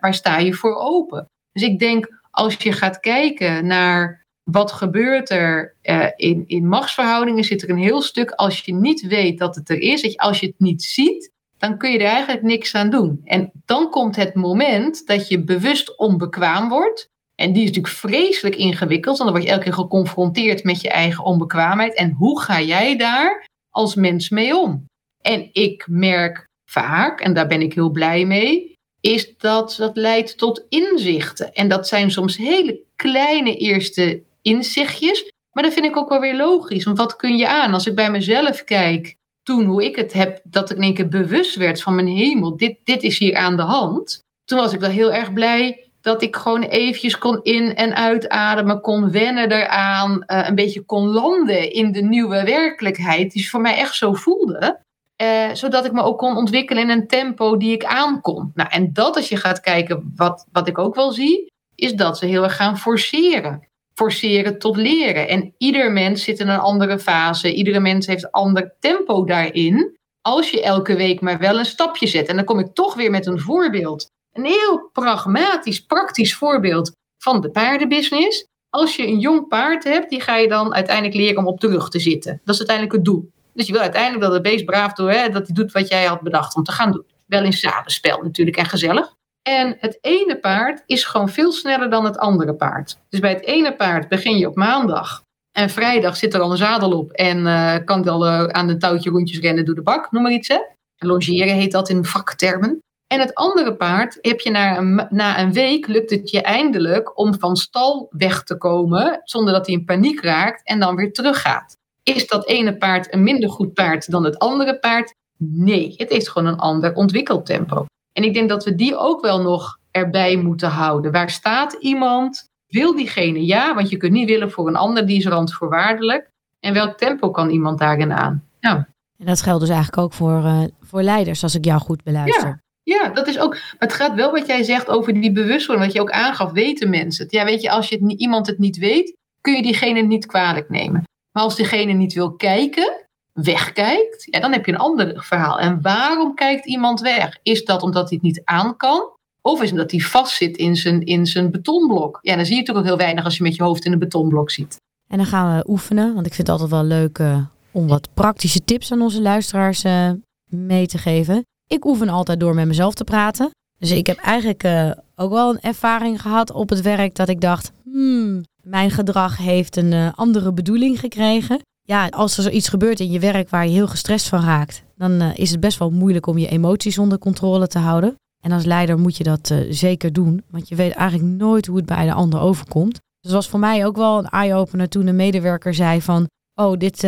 waar, 0.00 0.14
sta 0.14 0.38
je 0.38 0.54
voor 0.54 0.74
open? 0.74 1.28
Dus 1.52 1.62
ik 1.62 1.78
denk, 1.78 2.08
als 2.30 2.54
je 2.54 2.72
gaat 2.72 3.00
kijken 3.00 3.66
naar 3.66 4.26
wat 4.42 4.72
gebeurt 4.72 5.30
er 5.30 5.76
uh, 5.82 6.06
in, 6.16 6.44
in 6.46 6.68
machtsverhoudingen, 6.68 7.44
zit 7.44 7.62
er 7.62 7.70
een 7.70 7.78
heel 7.78 8.02
stuk 8.02 8.30
als 8.30 8.60
je 8.60 8.74
niet 8.74 9.06
weet 9.06 9.38
dat 9.38 9.54
het 9.54 9.68
er 9.68 9.80
is, 9.80 10.02
dat 10.02 10.16
als 10.16 10.40
je 10.40 10.46
het 10.46 10.58
niet 10.58 10.82
ziet, 10.82 11.32
dan 11.58 11.78
kun 11.78 11.92
je 11.92 11.98
er 11.98 12.04
eigenlijk 12.04 12.42
niks 12.42 12.74
aan 12.74 12.90
doen. 12.90 13.20
En 13.24 13.52
dan 13.64 13.90
komt 13.90 14.16
het 14.16 14.34
moment 14.34 15.06
dat 15.06 15.28
je 15.28 15.44
bewust 15.44 15.98
onbekwaam 15.98 16.68
wordt. 16.68 17.08
En 17.34 17.52
die 17.52 17.62
is 17.62 17.68
natuurlijk 17.68 17.94
vreselijk 17.94 18.56
ingewikkeld, 18.56 19.18
want 19.18 19.30
dan 19.30 19.38
word 19.38 19.42
je 19.42 19.50
elke 19.50 19.64
keer 19.64 19.82
geconfronteerd 19.82 20.64
met 20.64 20.80
je 20.80 20.88
eigen 20.88 21.24
onbekwaamheid. 21.24 21.94
En 21.94 22.10
hoe 22.10 22.40
ga 22.40 22.60
jij 22.60 22.96
daar 22.96 23.46
als 23.70 23.94
mens 23.94 24.28
mee 24.28 24.56
om? 24.56 24.84
En 25.26 25.48
ik 25.52 25.86
merk 25.88 26.44
vaak, 26.70 27.20
en 27.20 27.34
daar 27.34 27.46
ben 27.46 27.60
ik 27.62 27.74
heel 27.74 27.90
blij 27.90 28.24
mee, 28.24 28.74
is 29.00 29.36
dat 29.36 29.74
dat 29.78 29.96
leidt 29.96 30.38
tot 30.38 30.64
inzichten. 30.68 31.52
En 31.52 31.68
dat 31.68 31.88
zijn 31.88 32.10
soms 32.10 32.36
hele 32.36 32.80
kleine 32.96 33.56
eerste 33.56 34.22
inzichtjes, 34.42 35.30
maar 35.52 35.62
dat 35.62 35.72
vind 35.72 35.86
ik 35.86 35.96
ook 35.96 36.08
wel 36.08 36.20
weer 36.20 36.36
logisch. 36.36 36.84
Want 36.84 36.98
wat 36.98 37.16
kun 37.16 37.36
je 37.36 37.48
aan? 37.48 37.72
Als 37.72 37.86
ik 37.86 37.94
bij 37.94 38.10
mezelf 38.10 38.64
kijk, 38.64 39.14
toen 39.42 39.64
hoe 39.64 39.84
ik 39.84 39.96
het 39.96 40.12
heb, 40.12 40.40
dat 40.44 40.70
ik 40.70 40.76
in 40.76 40.82
één 40.82 40.94
keer 40.94 41.08
bewust 41.08 41.56
werd 41.56 41.82
van 41.82 41.94
mijn 41.94 42.06
hemel, 42.06 42.56
dit, 42.56 42.76
dit 42.84 43.02
is 43.02 43.18
hier 43.18 43.36
aan 43.36 43.56
de 43.56 43.62
hand. 43.62 44.18
Toen 44.44 44.58
was 44.58 44.72
ik 44.72 44.80
wel 44.80 44.90
heel 44.90 45.12
erg 45.12 45.32
blij 45.32 45.90
dat 46.00 46.22
ik 46.22 46.36
gewoon 46.36 46.62
eventjes 46.62 47.18
kon 47.18 47.40
in- 47.42 47.74
en 47.74 47.94
uitademen, 47.96 48.80
kon 48.80 49.10
wennen 49.10 49.52
eraan, 49.52 50.24
uh, 50.26 50.46
een 50.48 50.54
beetje 50.54 50.80
kon 50.84 51.06
landen 51.06 51.72
in 51.72 51.92
de 51.92 52.02
nieuwe 52.02 52.44
werkelijkheid, 52.44 53.32
die 53.32 53.50
voor 53.50 53.60
mij 53.60 53.76
echt 53.76 53.94
zo 53.94 54.12
voelde. 54.12 54.84
Uh, 55.22 55.54
zodat 55.54 55.84
ik 55.84 55.92
me 55.92 56.02
ook 56.02 56.18
kon 56.18 56.36
ontwikkelen 56.36 56.82
in 56.82 56.90
een 56.90 57.06
tempo 57.06 57.56
die 57.56 57.72
ik 57.72 57.84
aankon. 57.84 58.50
Nou, 58.54 58.68
en 58.70 58.92
dat 58.92 59.16
als 59.16 59.28
je 59.28 59.36
gaat 59.36 59.60
kijken, 59.60 60.12
wat, 60.16 60.46
wat 60.52 60.68
ik 60.68 60.78
ook 60.78 60.94
wel 60.94 61.12
zie, 61.12 61.52
is 61.74 61.94
dat 61.94 62.18
ze 62.18 62.26
heel 62.26 62.42
erg 62.42 62.56
gaan 62.56 62.78
forceren. 62.78 63.68
Forceren 63.94 64.58
tot 64.58 64.76
leren. 64.76 65.28
En 65.28 65.54
ieder 65.58 65.92
mens 65.92 66.24
zit 66.24 66.38
in 66.40 66.48
een 66.48 66.58
andere 66.58 66.98
fase. 66.98 67.54
Iedere 67.54 67.80
mens 67.80 68.06
heeft 68.06 68.32
ander 68.32 68.74
tempo 68.80 69.24
daarin. 69.24 69.98
als 70.20 70.50
je 70.50 70.62
elke 70.62 70.96
week 70.96 71.20
maar 71.20 71.38
wel 71.38 71.58
een 71.58 71.64
stapje 71.64 72.06
zet. 72.06 72.28
En 72.28 72.36
dan 72.36 72.44
kom 72.44 72.58
ik 72.58 72.74
toch 72.74 72.94
weer 72.94 73.10
met 73.10 73.26
een 73.26 73.40
voorbeeld. 73.40 74.10
Een 74.32 74.44
heel 74.44 74.90
pragmatisch, 74.92 75.84
praktisch 75.84 76.34
voorbeeld 76.34 76.92
van 77.22 77.40
de 77.40 77.50
paardenbusiness. 77.50 78.46
Als 78.70 78.96
je 78.96 79.06
een 79.06 79.18
jong 79.18 79.48
paard 79.48 79.84
hebt, 79.84 80.10
die 80.10 80.20
ga 80.20 80.36
je 80.36 80.48
dan 80.48 80.74
uiteindelijk 80.74 81.16
leren 81.16 81.38
om 81.38 81.46
op 81.46 81.60
de 81.60 81.68
rug 81.68 81.88
te 81.88 81.98
zitten. 81.98 82.40
Dat 82.44 82.54
is 82.54 82.58
uiteindelijk 82.58 82.96
het 82.96 83.04
doel. 83.04 83.30
Dus 83.56 83.66
je 83.66 83.72
wil 83.72 83.80
uiteindelijk 83.80 84.22
dat 84.22 84.32
het 84.32 84.42
beest 84.42 84.64
braaf 84.64 84.92
doet, 84.92 85.14
hè, 85.14 85.28
dat 85.28 85.46
hij 85.46 85.54
doet 85.54 85.72
wat 85.72 85.88
jij 85.88 86.04
had 86.04 86.20
bedacht 86.20 86.56
om 86.56 86.62
te 86.62 86.72
gaan 86.72 86.92
doen. 86.92 87.04
Wel 87.26 87.44
in 87.44 87.52
zadenspel 87.52 88.22
natuurlijk 88.22 88.56
en 88.56 88.66
gezellig. 88.66 89.14
En 89.42 89.76
het 89.78 89.98
ene 90.00 90.38
paard 90.38 90.82
is 90.86 91.04
gewoon 91.04 91.28
veel 91.28 91.52
sneller 91.52 91.90
dan 91.90 92.04
het 92.04 92.18
andere 92.18 92.54
paard. 92.54 92.98
Dus 93.08 93.20
bij 93.20 93.30
het 93.30 93.44
ene 93.44 93.76
paard 93.76 94.08
begin 94.08 94.38
je 94.38 94.48
op 94.48 94.56
maandag. 94.56 95.22
En 95.52 95.70
vrijdag 95.70 96.16
zit 96.16 96.34
er 96.34 96.40
al 96.40 96.50
een 96.50 96.56
zadel 96.56 96.98
op 96.98 97.10
en 97.10 97.38
uh, 97.38 97.76
kan 97.84 98.02
wel 98.02 98.26
uh, 98.26 98.44
aan 98.44 98.68
een 98.68 98.78
touwtje 98.78 99.10
rondjes 99.10 99.40
rennen 99.40 99.64
door 99.64 99.74
de 99.74 99.82
bak, 99.82 100.10
noem 100.10 100.22
maar 100.22 100.32
iets. 100.32 100.48
Hè? 100.48 100.58
Longeren 100.96 101.54
heet 101.54 101.72
dat 101.72 101.88
in 101.88 102.04
vaktermen. 102.04 102.78
En 103.06 103.20
het 103.20 103.34
andere 103.34 103.76
paard 103.76 104.18
heb 104.20 104.40
je 104.40 104.50
na 104.50 104.80
na 105.10 105.40
een 105.40 105.52
week 105.52 105.86
lukt 105.86 106.10
het 106.10 106.30
je 106.30 106.42
eindelijk 106.42 107.18
om 107.18 107.38
van 107.38 107.56
stal 107.56 108.08
weg 108.10 108.42
te 108.42 108.56
komen 108.56 109.20
zonder 109.24 109.52
dat 109.52 109.66
hij 109.66 109.74
in 109.74 109.84
paniek 109.84 110.20
raakt 110.20 110.60
en 110.64 110.80
dan 110.80 110.96
weer 110.96 111.12
teruggaat. 111.12 111.76
Is 112.14 112.26
dat 112.26 112.46
ene 112.46 112.76
paard 112.76 113.12
een 113.12 113.22
minder 113.22 113.50
goed 113.50 113.72
paard 113.72 114.10
dan 114.10 114.24
het 114.24 114.38
andere 114.38 114.78
paard? 114.78 115.14
Nee, 115.38 115.94
het 115.96 116.10
heeft 116.10 116.28
gewoon 116.28 116.48
een 116.48 116.58
ander 116.58 116.94
ontwikkeltempo. 116.94 117.84
En 118.12 118.24
ik 118.24 118.34
denk 118.34 118.48
dat 118.48 118.64
we 118.64 118.74
die 118.74 118.96
ook 118.96 119.20
wel 119.20 119.42
nog 119.42 119.78
erbij 119.90 120.36
moeten 120.36 120.68
houden. 120.68 121.12
Waar 121.12 121.30
staat 121.30 121.72
iemand? 121.72 122.44
Wil 122.66 122.96
diegene 122.96 123.46
ja? 123.46 123.74
Want 123.74 123.90
je 123.90 123.96
kunt 123.96 124.12
niet 124.12 124.28
willen 124.28 124.50
voor 124.50 124.68
een 124.68 124.76
ander, 124.76 125.06
die 125.06 125.18
is 125.18 125.26
randvoorwaardelijk. 125.26 126.30
En 126.60 126.74
welk 126.74 126.98
tempo 126.98 127.30
kan 127.30 127.50
iemand 127.50 127.78
daarin 127.78 128.12
aan? 128.12 128.44
Ja. 128.60 128.88
En 129.18 129.26
dat 129.26 129.42
geldt 129.42 129.60
dus 129.60 129.68
eigenlijk 129.68 130.02
ook 130.02 130.12
voor, 130.12 130.42
uh, 130.42 130.62
voor 130.80 131.02
leiders, 131.02 131.42
als 131.42 131.54
ik 131.54 131.64
jou 131.64 131.80
goed 131.80 132.02
beluister. 132.02 132.48
Ja. 132.48 132.60
Ja, 132.82 133.08
dat 133.08 133.26
is 133.26 133.38
ook. 133.38 133.52
Maar 133.52 133.74
het 133.78 133.92
gaat 133.92 134.14
wel 134.14 134.30
wat 134.30 134.46
jij 134.46 134.62
zegt 134.62 134.88
over 134.88 135.20
die 135.20 135.32
bewustwording, 135.32 135.86
wat 135.86 135.94
je 135.94 136.00
ook 136.00 136.10
aangaf, 136.10 136.52
weten 136.52 136.90
mensen 136.90 137.24
het. 137.24 137.32
Ja, 137.32 137.44
weet 137.44 137.62
je, 137.62 137.70
als 137.70 137.88
je 137.88 137.98
het, 137.98 138.20
iemand 138.20 138.46
het 138.46 138.58
niet 138.58 138.76
weet, 138.76 139.16
kun 139.40 139.54
je 139.54 139.62
diegene 139.62 140.00
niet 140.00 140.26
kwalijk 140.26 140.68
nemen. 140.68 141.04
Maar 141.36 141.44
als 141.44 141.56
diegene 141.56 141.92
niet 141.92 142.12
wil 142.12 142.32
kijken, 142.32 143.06
wegkijkt, 143.32 144.26
ja, 144.30 144.40
dan 144.40 144.52
heb 144.52 144.66
je 144.66 144.72
een 144.72 144.78
ander 144.78 145.24
verhaal. 145.24 145.58
En 145.58 145.82
waarom 145.82 146.34
kijkt 146.34 146.66
iemand 146.66 147.00
weg? 147.00 147.38
Is 147.42 147.64
dat 147.64 147.82
omdat 147.82 148.08
hij 148.08 148.18
het 148.22 148.22
niet 148.22 148.40
aan 148.44 148.76
kan? 148.76 149.10
Of 149.42 149.54
is 149.54 149.60
het 149.60 149.70
omdat 149.70 149.90
hij 149.90 150.00
vastzit 150.00 150.56
in 150.56 150.76
zijn, 150.76 151.02
in 151.02 151.26
zijn 151.26 151.50
betonblok? 151.50 152.18
Ja, 152.22 152.36
dan 152.36 152.46
zie 152.46 152.56
je 152.56 152.62
toch 152.62 152.76
ook 152.76 152.84
heel 152.84 152.96
weinig 152.96 153.24
als 153.24 153.36
je 153.36 153.42
met 153.42 153.56
je 153.56 153.62
hoofd 153.62 153.84
in 153.84 153.92
een 153.92 153.98
betonblok 153.98 154.50
zit. 154.50 154.76
En 155.08 155.16
dan 155.16 155.26
gaan 155.26 155.56
we 155.56 155.70
oefenen, 155.70 156.14
want 156.14 156.26
ik 156.26 156.34
vind 156.34 156.48
het 156.48 156.60
altijd 156.60 156.80
wel 156.80 156.98
leuk 156.98 157.18
uh, 157.18 157.38
om 157.70 157.86
wat 157.86 158.08
praktische 158.14 158.64
tips 158.64 158.92
aan 158.92 159.02
onze 159.02 159.22
luisteraars 159.22 159.84
uh, 159.84 160.10
mee 160.48 160.86
te 160.86 160.98
geven. 160.98 161.44
Ik 161.66 161.84
oefen 161.84 162.08
altijd 162.08 162.40
door 162.40 162.54
met 162.54 162.66
mezelf 162.66 162.94
te 162.94 163.04
praten. 163.04 163.50
Dus 163.78 163.90
ik 163.90 164.06
heb 164.06 164.16
eigenlijk 164.16 164.64
uh, 164.64 164.90
ook 165.16 165.30
wel 165.32 165.50
een 165.50 165.60
ervaring 165.60 166.22
gehad 166.22 166.52
op 166.52 166.68
het 166.68 166.80
werk 166.80 167.14
dat 167.14 167.28
ik 167.28 167.40
dacht, 167.40 167.72
hmm, 167.84 168.42
mijn 168.68 168.90
gedrag 168.90 169.36
heeft 169.36 169.76
een 169.76 170.14
andere 170.14 170.52
bedoeling 170.52 171.00
gekregen 171.00 171.60
ja, 171.86 172.06
als 172.06 172.36
er 172.36 172.42
zoiets 172.42 172.68
gebeurt 172.68 173.00
in 173.00 173.10
je 173.10 173.18
werk 173.18 173.50
waar 173.50 173.66
je 173.66 173.72
heel 173.72 173.86
gestrest 173.86 174.28
van 174.28 174.40
raakt, 174.40 174.82
dan 174.96 175.22
uh, 175.22 175.28
is 175.34 175.50
het 175.50 175.60
best 175.60 175.78
wel 175.78 175.90
moeilijk 175.90 176.26
om 176.26 176.38
je 176.38 176.48
emoties 176.48 176.98
onder 176.98 177.18
controle 177.18 177.66
te 177.66 177.78
houden. 177.78 178.14
En 178.44 178.52
als 178.52 178.64
leider 178.64 178.98
moet 178.98 179.16
je 179.16 179.24
dat 179.24 179.50
uh, 179.50 179.58
zeker 179.70 180.12
doen, 180.12 180.42
want 180.50 180.68
je 180.68 180.74
weet 180.74 180.92
eigenlijk 180.92 181.30
nooit 181.30 181.66
hoe 181.66 181.76
het 181.76 181.86
bij 181.86 182.04
de 182.06 182.12
ander 182.12 182.40
overkomt. 182.40 182.92
Dus 182.92 183.00
het 183.20 183.32
was 183.32 183.48
voor 183.48 183.58
mij 183.58 183.86
ook 183.86 183.96
wel 183.96 184.18
een 184.18 184.28
eye-opener 184.28 184.88
toen 184.88 185.06
een 185.06 185.16
medewerker 185.16 185.74
zei 185.74 186.02
van, 186.02 186.28
oh, 186.54 186.78
dit 186.78 187.02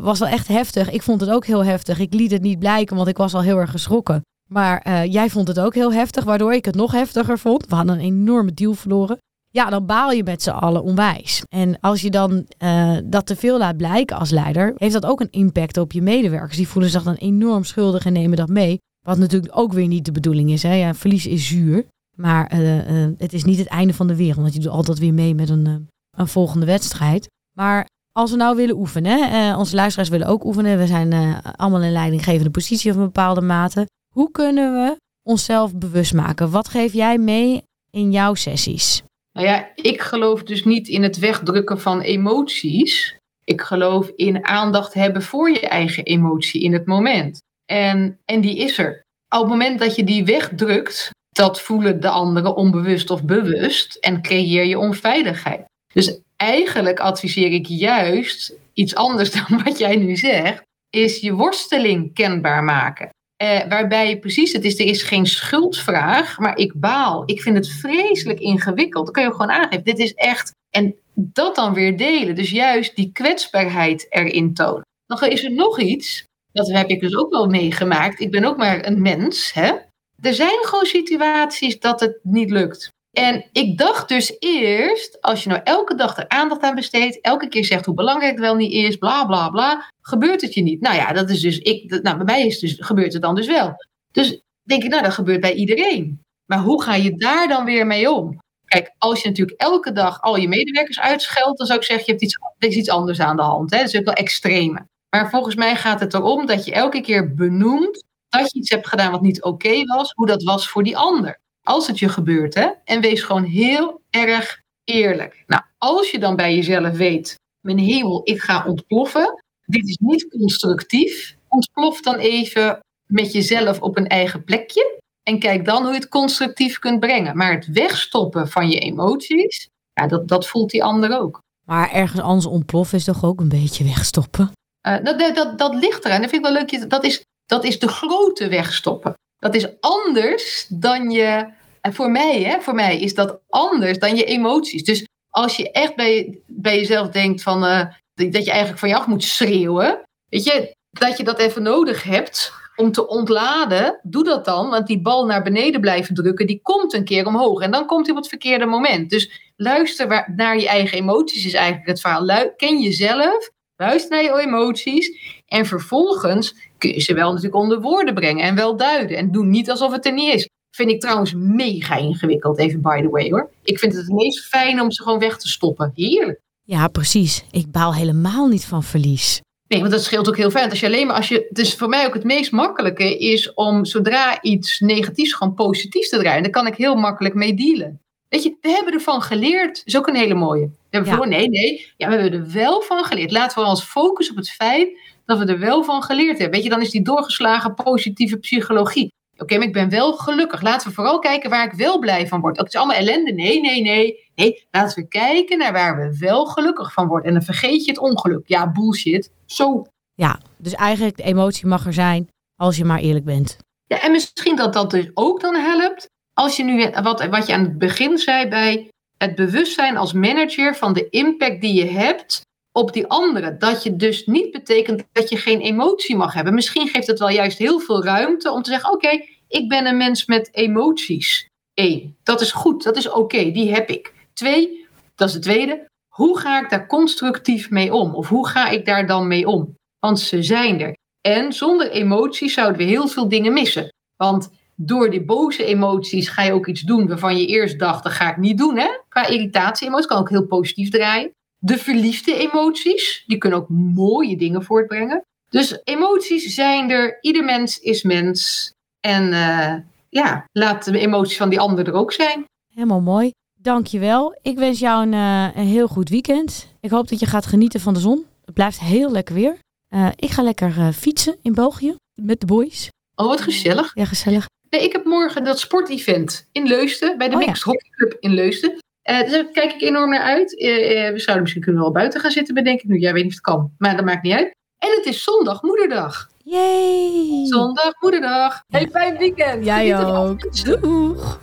was 0.00 0.18
wel 0.18 0.28
echt 0.28 0.48
heftig. 0.48 0.90
Ik 0.90 1.02
vond 1.02 1.20
het 1.20 1.30
ook 1.30 1.46
heel 1.46 1.64
heftig. 1.64 1.98
Ik 1.98 2.14
liet 2.14 2.30
het 2.30 2.42
niet 2.42 2.58
blijken, 2.58 2.96
want 2.96 3.08
ik 3.08 3.16
was 3.16 3.34
al 3.34 3.42
heel 3.42 3.58
erg 3.58 3.70
geschrokken. 3.70 4.22
Maar 4.48 5.06
jij 5.06 5.30
vond 5.30 5.48
het 5.48 5.60
ook 5.60 5.74
heel 5.74 5.92
heftig, 5.92 6.24
waardoor 6.24 6.54
ik 6.54 6.64
het 6.64 6.74
nog 6.74 6.92
heftiger 6.92 7.38
vond. 7.38 7.66
We 7.66 7.74
hadden 7.74 7.94
een 7.94 8.04
enorme 8.04 8.54
deal 8.54 8.74
verloren 8.74 9.18
ja, 9.52 9.70
dan 9.70 9.86
baal 9.86 10.10
je 10.10 10.22
met 10.22 10.42
z'n 10.42 10.50
allen 10.50 10.82
onwijs. 10.82 11.42
En 11.48 11.80
als 11.80 12.00
je 12.00 12.10
dan 12.10 12.46
uh, 12.62 12.96
dat 13.04 13.26
te 13.26 13.36
veel 13.36 13.58
laat 13.58 13.76
blijken 13.76 14.18
als 14.18 14.30
leider, 14.30 14.72
heeft 14.76 14.92
dat 14.92 15.06
ook 15.06 15.20
een 15.20 15.30
impact 15.30 15.76
op 15.76 15.92
je 15.92 16.02
medewerkers. 16.02 16.56
Die 16.56 16.68
voelen 16.68 16.90
zich 16.90 17.02
dan 17.02 17.14
enorm 17.14 17.64
schuldig 17.64 18.06
en 18.06 18.12
nemen 18.12 18.36
dat 18.36 18.48
mee. 18.48 18.80
Wat 19.06 19.18
natuurlijk 19.18 19.58
ook 19.58 19.72
weer 19.72 19.86
niet 19.86 20.04
de 20.04 20.12
bedoeling 20.12 20.50
is. 20.50 20.62
Hè? 20.62 20.74
Ja, 20.74 20.94
verlies 20.94 21.26
is 21.26 21.46
zuur. 21.46 21.86
Maar 22.16 22.52
uh, 22.54 23.02
uh, 23.02 23.12
het 23.18 23.32
is 23.32 23.44
niet 23.44 23.58
het 23.58 23.66
einde 23.66 23.94
van 23.94 24.06
de 24.06 24.16
wereld. 24.16 24.40
Want 24.40 24.54
je 24.54 24.60
doet 24.60 24.70
altijd 24.70 24.98
weer 24.98 25.14
mee 25.14 25.34
met 25.34 25.48
een, 25.48 25.88
een 26.16 26.28
volgende 26.28 26.66
wedstrijd. 26.66 27.28
Maar 27.56 27.88
als 28.12 28.30
we 28.30 28.36
nou 28.36 28.56
willen 28.56 28.76
oefenen, 28.76 29.56
onze 29.56 29.74
luisteraars 29.74 30.08
willen 30.08 30.26
ook 30.26 30.44
oefenen. 30.44 30.78
We 30.78 30.86
zijn 30.86 31.40
allemaal 31.56 31.82
in 31.82 31.92
leidinggevende 31.92 32.50
positie 32.50 32.90
of 32.90 32.96
een 32.96 33.02
bepaalde 33.02 33.40
mate. 33.40 33.88
Hoe 34.14 34.30
kunnen 34.30 34.72
we 34.72 34.96
onszelf 35.22 35.74
bewust 35.74 36.14
maken? 36.14 36.50
Wat 36.50 36.68
geef 36.68 36.92
jij 36.92 37.18
mee 37.18 37.62
in 37.90 38.10
jouw 38.10 38.34
sessies? 38.34 39.02
Nou 39.32 39.46
ja, 39.46 39.70
ik 39.74 40.00
geloof 40.00 40.42
dus 40.42 40.64
niet 40.64 40.88
in 40.88 41.02
het 41.02 41.18
wegdrukken 41.18 41.80
van 41.80 42.00
emoties. 42.00 43.16
Ik 43.44 43.60
geloof 43.60 44.12
in 44.16 44.46
aandacht 44.46 44.94
hebben 44.94 45.22
voor 45.22 45.50
je 45.50 45.68
eigen 45.68 46.04
emotie 46.04 46.62
in 46.62 46.72
het 46.72 46.86
moment. 46.86 47.38
En, 47.72 48.18
en 48.24 48.40
die 48.40 48.56
is 48.56 48.78
er. 48.78 49.02
Op 49.28 49.40
het 49.40 49.48
moment 49.48 49.78
dat 49.78 49.96
je 49.96 50.04
die 50.04 50.24
wegdrukt, 50.24 51.10
dat 51.30 51.60
voelen 51.60 52.00
de 52.00 52.08
anderen 52.08 52.56
onbewust 52.56 53.10
of 53.10 53.24
bewust 53.24 53.94
en 53.94 54.22
creëer 54.22 54.64
je 54.64 54.78
onveiligheid. 54.78 55.64
Dus 55.94 56.20
eigenlijk 56.36 57.00
adviseer 57.00 57.52
ik 57.52 57.66
juist 57.66 58.54
iets 58.72 58.94
anders 58.94 59.30
dan 59.46 59.62
wat 59.64 59.78
jij 59.78 59.96
nu 59.96 60.16
zegt, 60.16 60.62
is 60.90 61.20
je 61.20 61.34
worsteling 61.34 62.14
kenbaar 62.14 62.64
maken. 62.64 63.08
Eh, 63.40 63.68
waarbij 63.68 64.18
precies 64.18 64.52
het 64.52 64.64
is, 64.64 64.78
er 64.78 64.86
is 64.86 65.02
geen 65.02 65.26
schuldvraag, 65.26 66.38
maar 66.38 66.56
ik 66.56 66.72
baal. 66.74 67.22
Ik 67.26 67.40
vind 67.40 67.56
het 67.56 67.68
vreselijk 67.68 68.40
ingewikkeld. 68.40 69.04
Dan 69.04 69.14
kun 69.14 69.22
je 69.22 69.30
gewoon 69.30 69.50
aangeven, 69.50 69.84
dit 69.84 69.98
is 69.98 70.14
echt. 70.14 70.52
En 70.70 70.94
dat 71.14 71.54
dan 71.54 71.74
weer 71.74 71.96
delen. 71.96 72.34
Dus 72.34 72.50
juist 72.50 72.96
die 72.96 73.10
kwetsbaarheid 73.12 74.06
erin 74.08 74.54
tonen. 74.54 74.86
Dan 75.06 75.28
is 75.28 75.44
er 75.44 75.52
nog 75.52 75.80
iets, 75.80 76.24
dat 76.52 76.70
heb 76.70 76.88
ik 76.88 77.00
dus 77.00 77.16
ook 77.16 77.30
wel 77.30 77.46
meegemaakt. 77.46 78.20
Ik 78.20 78.30
ben 78.30 78.44
ook 78.44 78.56
maar 78.56 78.86
een 78.86 79.02
mens. 79.02 79.52
Hè? 79.52 79.72
Er 80.20 80.34
zijn 80.34 80.58
gewoon 80.60 80.86
situaties 80.86 81.78
dat 81.78 82.00
het 82.00 82.18
niet 82.22 82.50
lukt. 82.50 82.88
En 83.10 83.48
ik 83.52 83.78
dacht 83.78 84.08
dus 84.08 84.36
eerst, 84.38 85.20
als 85.20 85.42
je 85.42 85.48
nou 85.48 85.60
elke 85.64 85.94
dag 85.94 86.16
er 86.16 86.28
aandacht 86.28 86.62
aan 86.62 86.74
besteedt, 86.74 87.20
elke 87.20 87.48
keer 87.48 87.64
zegt 87.64 87.86
hoe 87.86 87.94
belangrijk 87.94 88.32
het 88.32 88.40
wel 88.40 88.54
niet 88.54 88.72
is, 88.72 88.96
bla 88.96 89.26
bla 89.26 89.48
bla, 89.48 89.90
gebeurt 90.00 90.40
het 90.40 90.54
je 90.54 90.62
niet. 90.62 90.80
Nou 90.80 90.96
ja, 90.96 91.12
dat 91.12 91.30
is 91.30 91.40
dus, 91.40 91.58
ik, 91.58 92.02
nou, 92.02 92.16
bij 92.16 92.24
mij 92.24 92.46
is 92.46 92.58
dus, 92.58 92.76
gebeurt 92.78 93.12
het 93.12 93.22
dan 93.22 93.34
dus 93.34 93.46
wel. 93.46 93.74
Dus 94.12 94.40
denk 94.62 94.82
ik, 94.82 94.90
nou, 94.90 95.02
dat 95.02 95.12
gebeurt 95.12 95.40
bij 95.40 95.54
iedereen. 95.54 96.20
Maar 96.46 96.58
hoe 96.58 96.82
ga 96.82 96.94
je 96.94 97.16
daar 97.16 97.48
dan 97.48 97.64
weer 97.64 97.86
mee 97.86 98.10
om? 98.10 98.38
Kijk, 98.64 98.94
als 98.98 99.22
je 99.22 99.28
natuurlijk 99.28 99.60
elke 99.60 99.92
dag 99.92 100.20
al 100.20 100.36
je 100.36 100.48
medewerkers 100.48 101.00
uitscheldt, 101.00 101.58
dan 101.58 101.66
zou 101.66 101.78
ik 101.78 101.84
zeggen, 101.84 102.04
je 102.06 102.10
hebt 102.10 102.22
iets, 102.22 102.38
er 102.58 102.68
is 102.68 102.76
iets 102.76 102.90
anders 102.90 103.20
aan 103.20 103.36
de 103.36 103.42
hand. 103.42 103.70
Hè? 103.70 103.78
Dat 103.78 103.88
is 103.88 103.96
ook 103.98 104.04
wel 104.04 104.14
extreme. 104.14 104.86
Maar 105.10 105.30
volgens 105.30 105.54
mij 105.54 105.76
gaat 105.76 106.00
het 106.00 106.14
erom 106.14 106.46
dat 106.46 106.64
je 106.64 106.72
elke 106.72 107.00
keer 107.00 107.34
benoemt 107.34 108.04
dat 108.28 108.52
je 108.52 108.58
iets 108.58 108.70
hebt 108.70 108.88
gedaan 108.88 109.10
wat 109.10 109.22
niet 109.22 109.42
oké 109.42 109.84
was, 109.84 110.12
hoe 110.12 110.26
dat 110.26 110.42
was 110.42 110.68
voor 110.68 110.82
die 110.82 110.96
ander 110.96 111.40
als 111.62 111.86
het 111.86 111.98
je 111.98 112.08
gebeurt. 112.08 112.54
Hè? 112.54 112.68
En 112.84 113.00
wees 113.00 113.22
gewoon 113.22 113.44
heel 113.44 114.00
erg 114.10 114.60
eerlijk. 114.84 115.44
Nou, 115.46 115.62
als 115.78 116.10
je 116.10 116.18
dan 116.18 116.36
bij 116.36 116.54
jezelf 116.54 116.96
weet, 116.96 117.38
mijn 117.60 117.78
hemel, 117.78 118.20
ik 118.24 118.40
ga 118.40 118.64
ontploffen. 118.66 119.42
Dit 119.64 119.88
is 119.88 119.96
niet 120.00 120.28
constructief. 120.28 121.36
Ontplof 121.48 122.00
dan 122.00 122.16
even 122.16 122.80
met 123.06 123.32
jezelf 123.32 123.80
op 123.80 123.96
een 123.96 124.08
eigen 124.08 124.44
plekje. 124.44 124.98
En 125.22 125.38
kijk 125.38 125.64
dan 125.64 125.82
hoe 125.82 125.92
je 125.92 125.98
het 125.98 126.08
constructief 126.08 126.78
kunt 126.78 127.00
brengen. 127.00 127.36
Maar 127.36 127.52
het 127.52 127.66
wegstoppen 127.66 128.48
van 128.48 128.68
je 128.68 128.78
emoties, 128.78 129.68
ja, 129.92 130.06
dat, 130.06 130.28
dat 130.28 130.46
voelt 130.46 130.70
die 130.70 130.84
ander 130.84 131.20
ook. 131.20 131.40
Maar 131.66 131.92
ergens 131.92 132.20
anders 132.20 132.46
ontploffen 132.46 132.98
is 132.98 133.04
toch 133.04 133.24
ook 133.24 133.40
een 133.40 133.48
beetje 133.48 133.84
wegstoppen? 133.84 134.52
Uh, 134.86 135.04
dat, 135.04 135.34
dat, 135.34 135.58
dat 135.58 135.74
ligt 135.74 136.04
eraan. 136.04 136.20
Dat 136.20 136.30
vind 136.30 136.46
ik 136.46 136.52
wel 136.52 136.62
leuk. 136.62 136.90
Dat 136.90 137.04
is, 137.04 137.24
dat 137.46 137.64
is 137.64 137.78
de 137.78 137.88
grote 137.88 138.48
wegstoppen. 138.48 139.14
Dat 139.40 139.54
is 139.54 139.80
anders 139.80 140.66
dan 140.68 141.10
je. 141.10 141.58
En 141.80 141.94
voor 141.94 142.10
mij, 142.10 142.42
hè, 142.42 142.60
voor 142.60 142.74
mij 142.74 143.00
is 143.00 143.14
dat 143.14 143.40
anders 143.48 143.98
dan 143.98 144.16
je 144.16 144.24
emoties. 144.24 144.84
Dus 144.84 145.06
als 145.30 145.56
je 145.56 145.70
echt 145.70 145.96
bij, 145.96 146.42
bij 146.46 146.76
jezelf 146.76 147.08
denkt 147.08 147.42
van, 147.42 147.64
uh, 147.64 147.84
dat 148.14 148.44
je 148.44 148.50
eigenlijk 148.50 148.78
van 148.78 148.88
je 148.88 148.96
af 148.96 149.06
moet 149.06 149.24
schreeuwen, 149.24 150.00
weet 150.28 150.44
je, 150.44 150.74
dat 150.90 151.16
je 151.16 151.24
dat 151.24 151.38
even 151.38 151.62
nodig 151.62 152.02
hebt 152.02 152.52
om 152.76 152.92
te 152.92 153.08
ontladen, 153.08 154.00
doe 154.02 154.24
dat 154.24 154.44
dan. 154.44 154.70
Want 154.70 154.86
die 154.86 155.00
bal 155.00 155.26
naar 155.26 155.42
beneden 155.42 155.80
blijven 155.80 156.14
drukken, 156.14 156.46
die 156.46 156.60
komt 156.62 156.92
een 156.92 157.04
keer 157.04 157.26
omhoog. 157.26 157.60
En 157.60 157.70
dan 157.70 157.86
komt 157.86 158.06
hij 158.06 158.14
op 158.14 158.20
het 158.20 158.28
verkeerde 158.28 158.66
moment. 158.66 159.10
Dus 159.10 159.52
luister 159.56 160.32
naar 160.36 160.58
je 160.58 160.68
eigen 160.68 160.98
emoties 160.98 161.44
is 161.44 161.54
eigenlijk 161.54 161.86
het 161.86 162.00
verhaal. 162.00 162.52
Ken 162.56 162.80
jezelf, 162.80 163.50
luister 163.80 164.10
naar 164.10 164.22
je 164.22 164.40
emoties. 164.46 165.18
En 165.46 165.66
vervolgens 165.66 166.54
kun 166.78 166.90
je 166.90 167.00
ze 167.00 167.14
wel 167.14 167.28
natuurlijk 167.28 167.62
onder 167.62 167.80
woorden 167.80 168.14
brengen 168.14 168.44
en 168.44 168.54
wel 168.54 168.76
duiden. 168.76 169.16
En 169.16 169.30
doe 169.32 169.44
niet 169.44 169.70
alsof 169.70 169.92
het 169.92 170.06
er 170.06 170.12
niet 170.12 170.34
is. 170.34 170.48
Vind 170.76 170.90
ik 170.90 171.00
trouwens 171.00 171.34
mega 171.36 171.96
ingewikkeld, 171.96 172.58
even 172.58 172.80
by 172.80 173.00
the 173.02 173.08
way 173.08 173.30
hoor. 173.30 173.50
Ik 173.62 173.78
vind 173.78 173.92
het 173.92 174.02
het 174.06 174.14
meest 174.14 174.46
fijn 174.46 174.80
om 174.80 174.90
ze 174.90 175.02
gewoon 175.02 175.18
weg 175.18 175.38
te 175.38 175.48
stoppen. 175.48 175.92
Heerlijk. 175.94 176.40
Ja, 176.62 176.88
precies. 176.88 177.44
Ik 177.50 177.70
baal 177.70 177.94
helemaal 177.94 178.48
niet 178.48 178.64
van 178.64 178.82
verlies. 178.82 179.40
Nee, 179.68 179.80
want 179.80 179.92
dat 179.92 180.04
scheelt 180.04 180.28
ook 180.28 180.36
heel 180.36 180.50
fijn. 180.50 180.70
Als 180.70 180.80
je 180.80 180.86
alleen 180.86 181.06
maar 181.06 181.16
als 181.16 181.28
je. 181.28 181.48
Dus 181.50 181.74
voor 181.74 181.88
mij 181.88 182.06
ook 182.06 182.14
het 182.14 182.24
meest 182.24 182.52
makkelijke 182.52 183.18
is 183.18 183.54
om 183.54 183.84
zodra 183.84 184.42
iets 184.42 184.80
negatiefs 184.80 185.32
gewoon 185.32 185.54
positief 185.54 186.08
te 186.08 186.18
draaien. 186.18 186.42
Daar 186.42 186.52
kan 186.52 186.66
ik 186.66 186.74
heel 186.74 186.94
makkelijk 186.94 187.34
mee 187.34 187.54
dealen. 187.54 188.00
Weet 188.30 188.42
je, 188.42 188.56
we 188.60 188.68
hebben 188.70 188.92
ervan 188.92 189.22
geleerd. 189.22 189.76
Dat 189.76 189.86
is 189.86 189.96
ook 189.96 190.06
een 190.08 190.14
hele 190.16 190.34
mooie. 190.34 190.66
We 190.66 190.72
hebben 190.90 191.10
Ja. 191.10 191.16
voor, 191.16 191.28
nee, 191.28 191.48
nee. 191.48 191.92
Ja, 191.96 192.08
we 192.08 192.14
hebben 192.14 192.40
er 192.40 192.52
wel 192.52 192.80
van 192.82 193.04
geleerd. 193.04 193.30
Laten 193.30 193.62
we 193.62 193.68
ons 193.68 193.82
focussen 193.84 194.34
op 194.34 194.40
het 194.40 194.50
feit 194.50 194.98
dat 195.24 195.38
we 195.38 195.44
er 195.44 195.58
wel 195.58 195.84
van 195.84 196.02
geleerd 196.02 196.38
hebben. 196.38 196.50
Weet 196.50 196.62
je, 196.62 196.68
dan 196.70 196.80
is 196.80 196.90
die 196.90 197.02
doorgeslagen 197.02 197.74
positieve 197.74 198.36
psychologie. 198.36 199.12
Oké, 199.38 199.56
maar 199.58 199.66
ik 199.66 199.72
ben 199.72 199.88
wel 199.90 200.12
gelukkig. 200.12 200.62
Laten 200.62 200.88
we 200.88 200.94
vooral 200.94 201.18
kijken 201.18 201.50
waar 201.50 201.64
ik 201.66 201.72
wel 201.72 201.98
blij 201.98 202.28
van 202.28 202.40
word. 202.40 202.58
Ook 202.58 202.64
het 202.64 202.74
is 202.74 202.80
allemaal 202.80 202.96
ellende. 202.96 203.32
Nee, 203.32 203.60
nee, 203.60 203.82
nee. 203.82 204.28
Nee, 204.34 204.66
laten 204.70 205.02
we 205.02 205.08
kijken 205.08 205.58
naar 205.58 205.72
waar 205.72 205.96
we 205.96 206.18
wel 206.18 206.46
gelukkig 206.46 206.92
van 206.92 207.06
worden. 207.06 207.26
En 207.28 207.32
dan 207.34 207.42
vergeet 207.42 207.84
je 207.84 207.90
het 207.90 208.00
ongeluk. 208.00 208.48
Ja, 208.48 208.70
bullshit. 208.72 209.30
Zo. 209.46 209.86
Ja, 210.14 210.40
dus 210.58 210.74
eigenlijk 210.74 211.16
de 211.16 211.22
emotie 211.22 211.66
mag 211.66 211.86
er 211.86 211.92
zijn 211.92 212.28
als 212.56 212.76
je 212.76 212.84
maar 212.84 212.98
eerlijk 212.98 213.24
bent. 213.24 213.56
Ja, 213.86 214.00
en 214.02 214.10
misschien 214.12 214.56
dat 214.56 214.72
dat 214.72 214.90
dus 214.90 215.10
ook 215.14 215.40
dan 215.40 215.54
helpt. 215.54 216.08
Als 216.40 216.56
je 216.56 216.64
nu, 216.64 216.90
wat, 217.02 217.26
wat 217.26 217.46
je 217.46 217.52
aan 217.52 217.62
het 217.62 217.78
begin 217.78 218.18
zei 218.18 218.48
bij 218.48 218.88
het 219.16 219.34
bewustzijn 219.34 219.96
als 219.96 220.12
manager 220.12 220.76
van 220.76 220.92
de 220.92 221.08
impact 221.08 221.60
die 221.60 221.74
je 221.74 221.84
hebt 221.84 222.40
op 222.72 222.92
die 222.92 223.06
anderen. 223.06 223.58
Dat 223.58 223.82
je 223.82 223.96
dus 223.96 224.26
niet 224.26 224.50
betekent 224.50 225.02
dat 225.12 225.28
je 225.28 225.36
geen 225.36 225.60
emotie 225.60 226.16
mag 226.16 226.34
hebben. 226.34 226.54
Misschien 226.54 226.88
geeft 226.88 227.06
het 227.06 227.18
wel 227.18 227.28
juist 227.28 227.58
heel 227.58 227.78
veel 227.78 228.04
ruimte 228.04 228.50
om 228.50 228.62
te 228.62 228.70
zeggen: 228.70 228.92
Oké, 228.92 229.24
ik 229.48 229.68
ben 229.68 229.86
een 229.86 229.96
mens 229.96 230.26
met 230.26 230.48
emoties. 230.52 231.48
Eén, 231.74 232.16
dat 232.22 232.40
is 232.40 232.52
goed, 232.52 232.82
dat 232.82 232.96
is 232.96 233.08
oké, 233.08 233.50
die 233.50 233.72
heb 233.72 233.90
ik. 233.90 234.14
Twee, 234.32 234.86
dat 235.14 235.28
is 235.28 235.34
de 235.34 235.40
tweede. 235.40 235.88
Hoe 236.08 236.38
ga 236.38 236.62
ik 236.62 236.70
daar 236.70 236.86
constructief 236.86 237.70
mee 237.70 237.94
om? 237.94 238.14
Of 238.14 238.28
hoe 238.28 238.48
ga 238.48 238.68
ik 238.68 238.84
daar 238.84 239.06
dan 239.06 239.28
mee 239.28 239.46
om? 239.46 239.74
Want 239.98 240.20
ze 240.20 240.42
zijn 240.42 240.80
er. 240.80 240.96
En 241.20 241.52
zonder 241.52 241.90
emoties 241.90 242.54
zouden 242.54 242.78
we 242.78 242.84
heel 242.84 243.08
veel 243.08 243.28
dingen 243.28 243.52
missen. 243.52 243.88
Want 244.16 244.50
door 244.82 245.10
die 245.10 245.24
boze 245.24 245.64
emoties 245.64 246.28
ga 246.28 246.42
je 246.42 246.52
ook 246.52 246.66
iets 246.66 246.80
doen 246.80 247.08
waarvan 247.08 247.36
je 247.36 247.46
eerst 247.46 247.78
dacht, 247.78 248.02
dat 248.02 248.12
ga 248.12 248.30
ik 248.30 248.36
niet 248.36 248.58
doen. 248.58 248.78
Hè? 248.78 248.88
Qua 249.08 249.26
irritatie-emoties 249.26 250.06
kan 250.06 250.18
ook 250.18 250.30
heel 250.30 250.46
positief 250.46 250.90
draaien. 250.90 251.32
De 251.58 251.78
verliefde 251.78 252.34
emoties, 252.36 253.24
die 253.26 253.38
kunnen 253.38 253.58
ook 253.58 253.68
mooie 253.68 254.36
dingen 254.36 254.64
voortbrengen. 254.64 255.24
Dus 255.48 255.80
emoties 255.84 256.54
zijn 256.54 256.90
er, 256.90 257.18
ieder 257.20 257.44
mens 257.44 257.78
is 257.78 258.02
mens. 258.02 258.72
En 259.00 259.32
eh, 259.32 259.74
ja, 260.08 260.44
laat 260.52 260.84
de 260.84 260.98
emoties 260.98 261.36
van 261.36 261.48
die 261.48 261.60
ander 261.60 261.86
er 261.86 261.92
ook 261.92 262.12
zijn. 262.12 262.44
Helemaal 262.74 263.00
mooi. 263.00 263.30
Dankjewel. 263.60 264.38
Ik 264.42 264.58
wens 264.58 264.78
jou 264.78 265.06
een, 265.06 265.14
eh, 265.14 265.56
een 265.56 265.68
heel 265.68 265.88
goed 265.88 266.08
weekend. 266.08 266.74
Ik 266.80 266.90
hoop 266.90 267.08
dat 267.08 267.20
je 267.20 267.26
gaat 267.26 267.46
genieten 267.46 267.80
van 267.80 267.94
de 267.94 268.00
zon. 268.00 268.24
Het 268.44 268.54
blijft 268.54 268.80
heel 268.80 269.10
lekker 269.10 269.34
weer. 269.34 269.58
Eh, 269.88 270.08
ik 270.16 270.30
ga 270.30 270.42
lekker 270.42 270.92
fietsen 270.92 271.36
in 271.42 271.54
België 271.54 271.94
met 272.14 272.40
de 272.40 272.46
boys. 272.46 272.88
Oh, 273.14 273.26
wat 273.26 273.40
gezellig. 273.40 273.94
Ja, 273.94 274.04
gezellig. 274.04 274.46
Nee, 274.70 274.82
ik 274.82 274.92
heb 274.92 275.04
morgen 275.04 275.44
dat 275.44 275.60
sportevent 275.60 276.48
in 276.52 276.66
Leusden, 276.66 277.18
bij 277.18 277.28
de 277.28 277.34
Oh 277.34 277.40
ja. 277.40 277.46
Mixed 277.46 277.64
Hockey 277.64 277.90
Club 277.90 278.16
in 278.20 278.34
Leusden. 278.34 278.78
Eh, 279.02 279.20
dus 279.20 279.30
daar 279.30 279.44
kijk 279.44 279.72
ik 279.72 279.80
enorm 279.80 280.10
naar 280.10 280.22
uit. 280.22 280.58
Eh, 280.58 281.06
eh, 281.06 281.12
we 281.12 281.18
zouden 281.18 281.42
misschien 281.42 281.62
kunnen 281.62 281.82
wel 281.82 281.92
buiten 281.92 282.20
gaan 282.20 282.30
zitten, 282.30 282.54
bedenk 282.54 282.80
ik 282.80 282.88
nu. 282.88 283.00
Ja, 283.00 283.12
weet 283.12 283.22
niet 283.22 283.32
of 283.32 283.38
het 283.38 283.54
kan, 283.54 283.72
maar 283.78 283.96
dat 283.96 284.04
maakt 284.04 284.22
niet 284.22 284.34
uit. 284.34 284.54
En 284.78 284.90
het 284.96 285.06
is 285.06 285.22
zondag 285.22 285.62
moederdag. 285.62 286.28
Yay! 286.44 287.46
Zondag 287.46 287.92
moederdag. 288.00 288.64
Hey, 288.68 288.88
fijn 288.92 289.16
weekend. 289.16 289.64
Jij 289.64 289.88
Geniet 289.88 290.04
ook. 290.04 290.64
Doeg. 290.80 291.40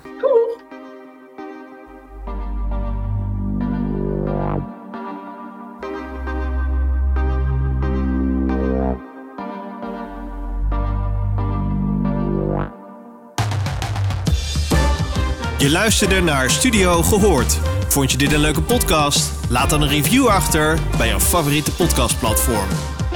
Je 15.67 15.73
luisterde 15.73 16.21
naar 16.21 16.49
Studio 16.49 17.03
Gehoord. 17.03 17.59
Vond 17.87 18.11
je 18.11 18.17
dit 18.17 18.33
een 18.33 18.39
leuke 18.39 18.61
podcast? 18.61 19.31
Laat 19.49 19.69
dan 19.69 19.81
een 19.81 19.87
review 19.87 20.27
achter 20.27 20.79
bij 20.97 21.07
jouw 21.07 21.19
favoriete 21.19 21.71
podcastplatform. 21.71 22.67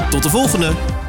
Tot 0.10 0.24
de 0.24 0.30
volgende! 0.30 1.01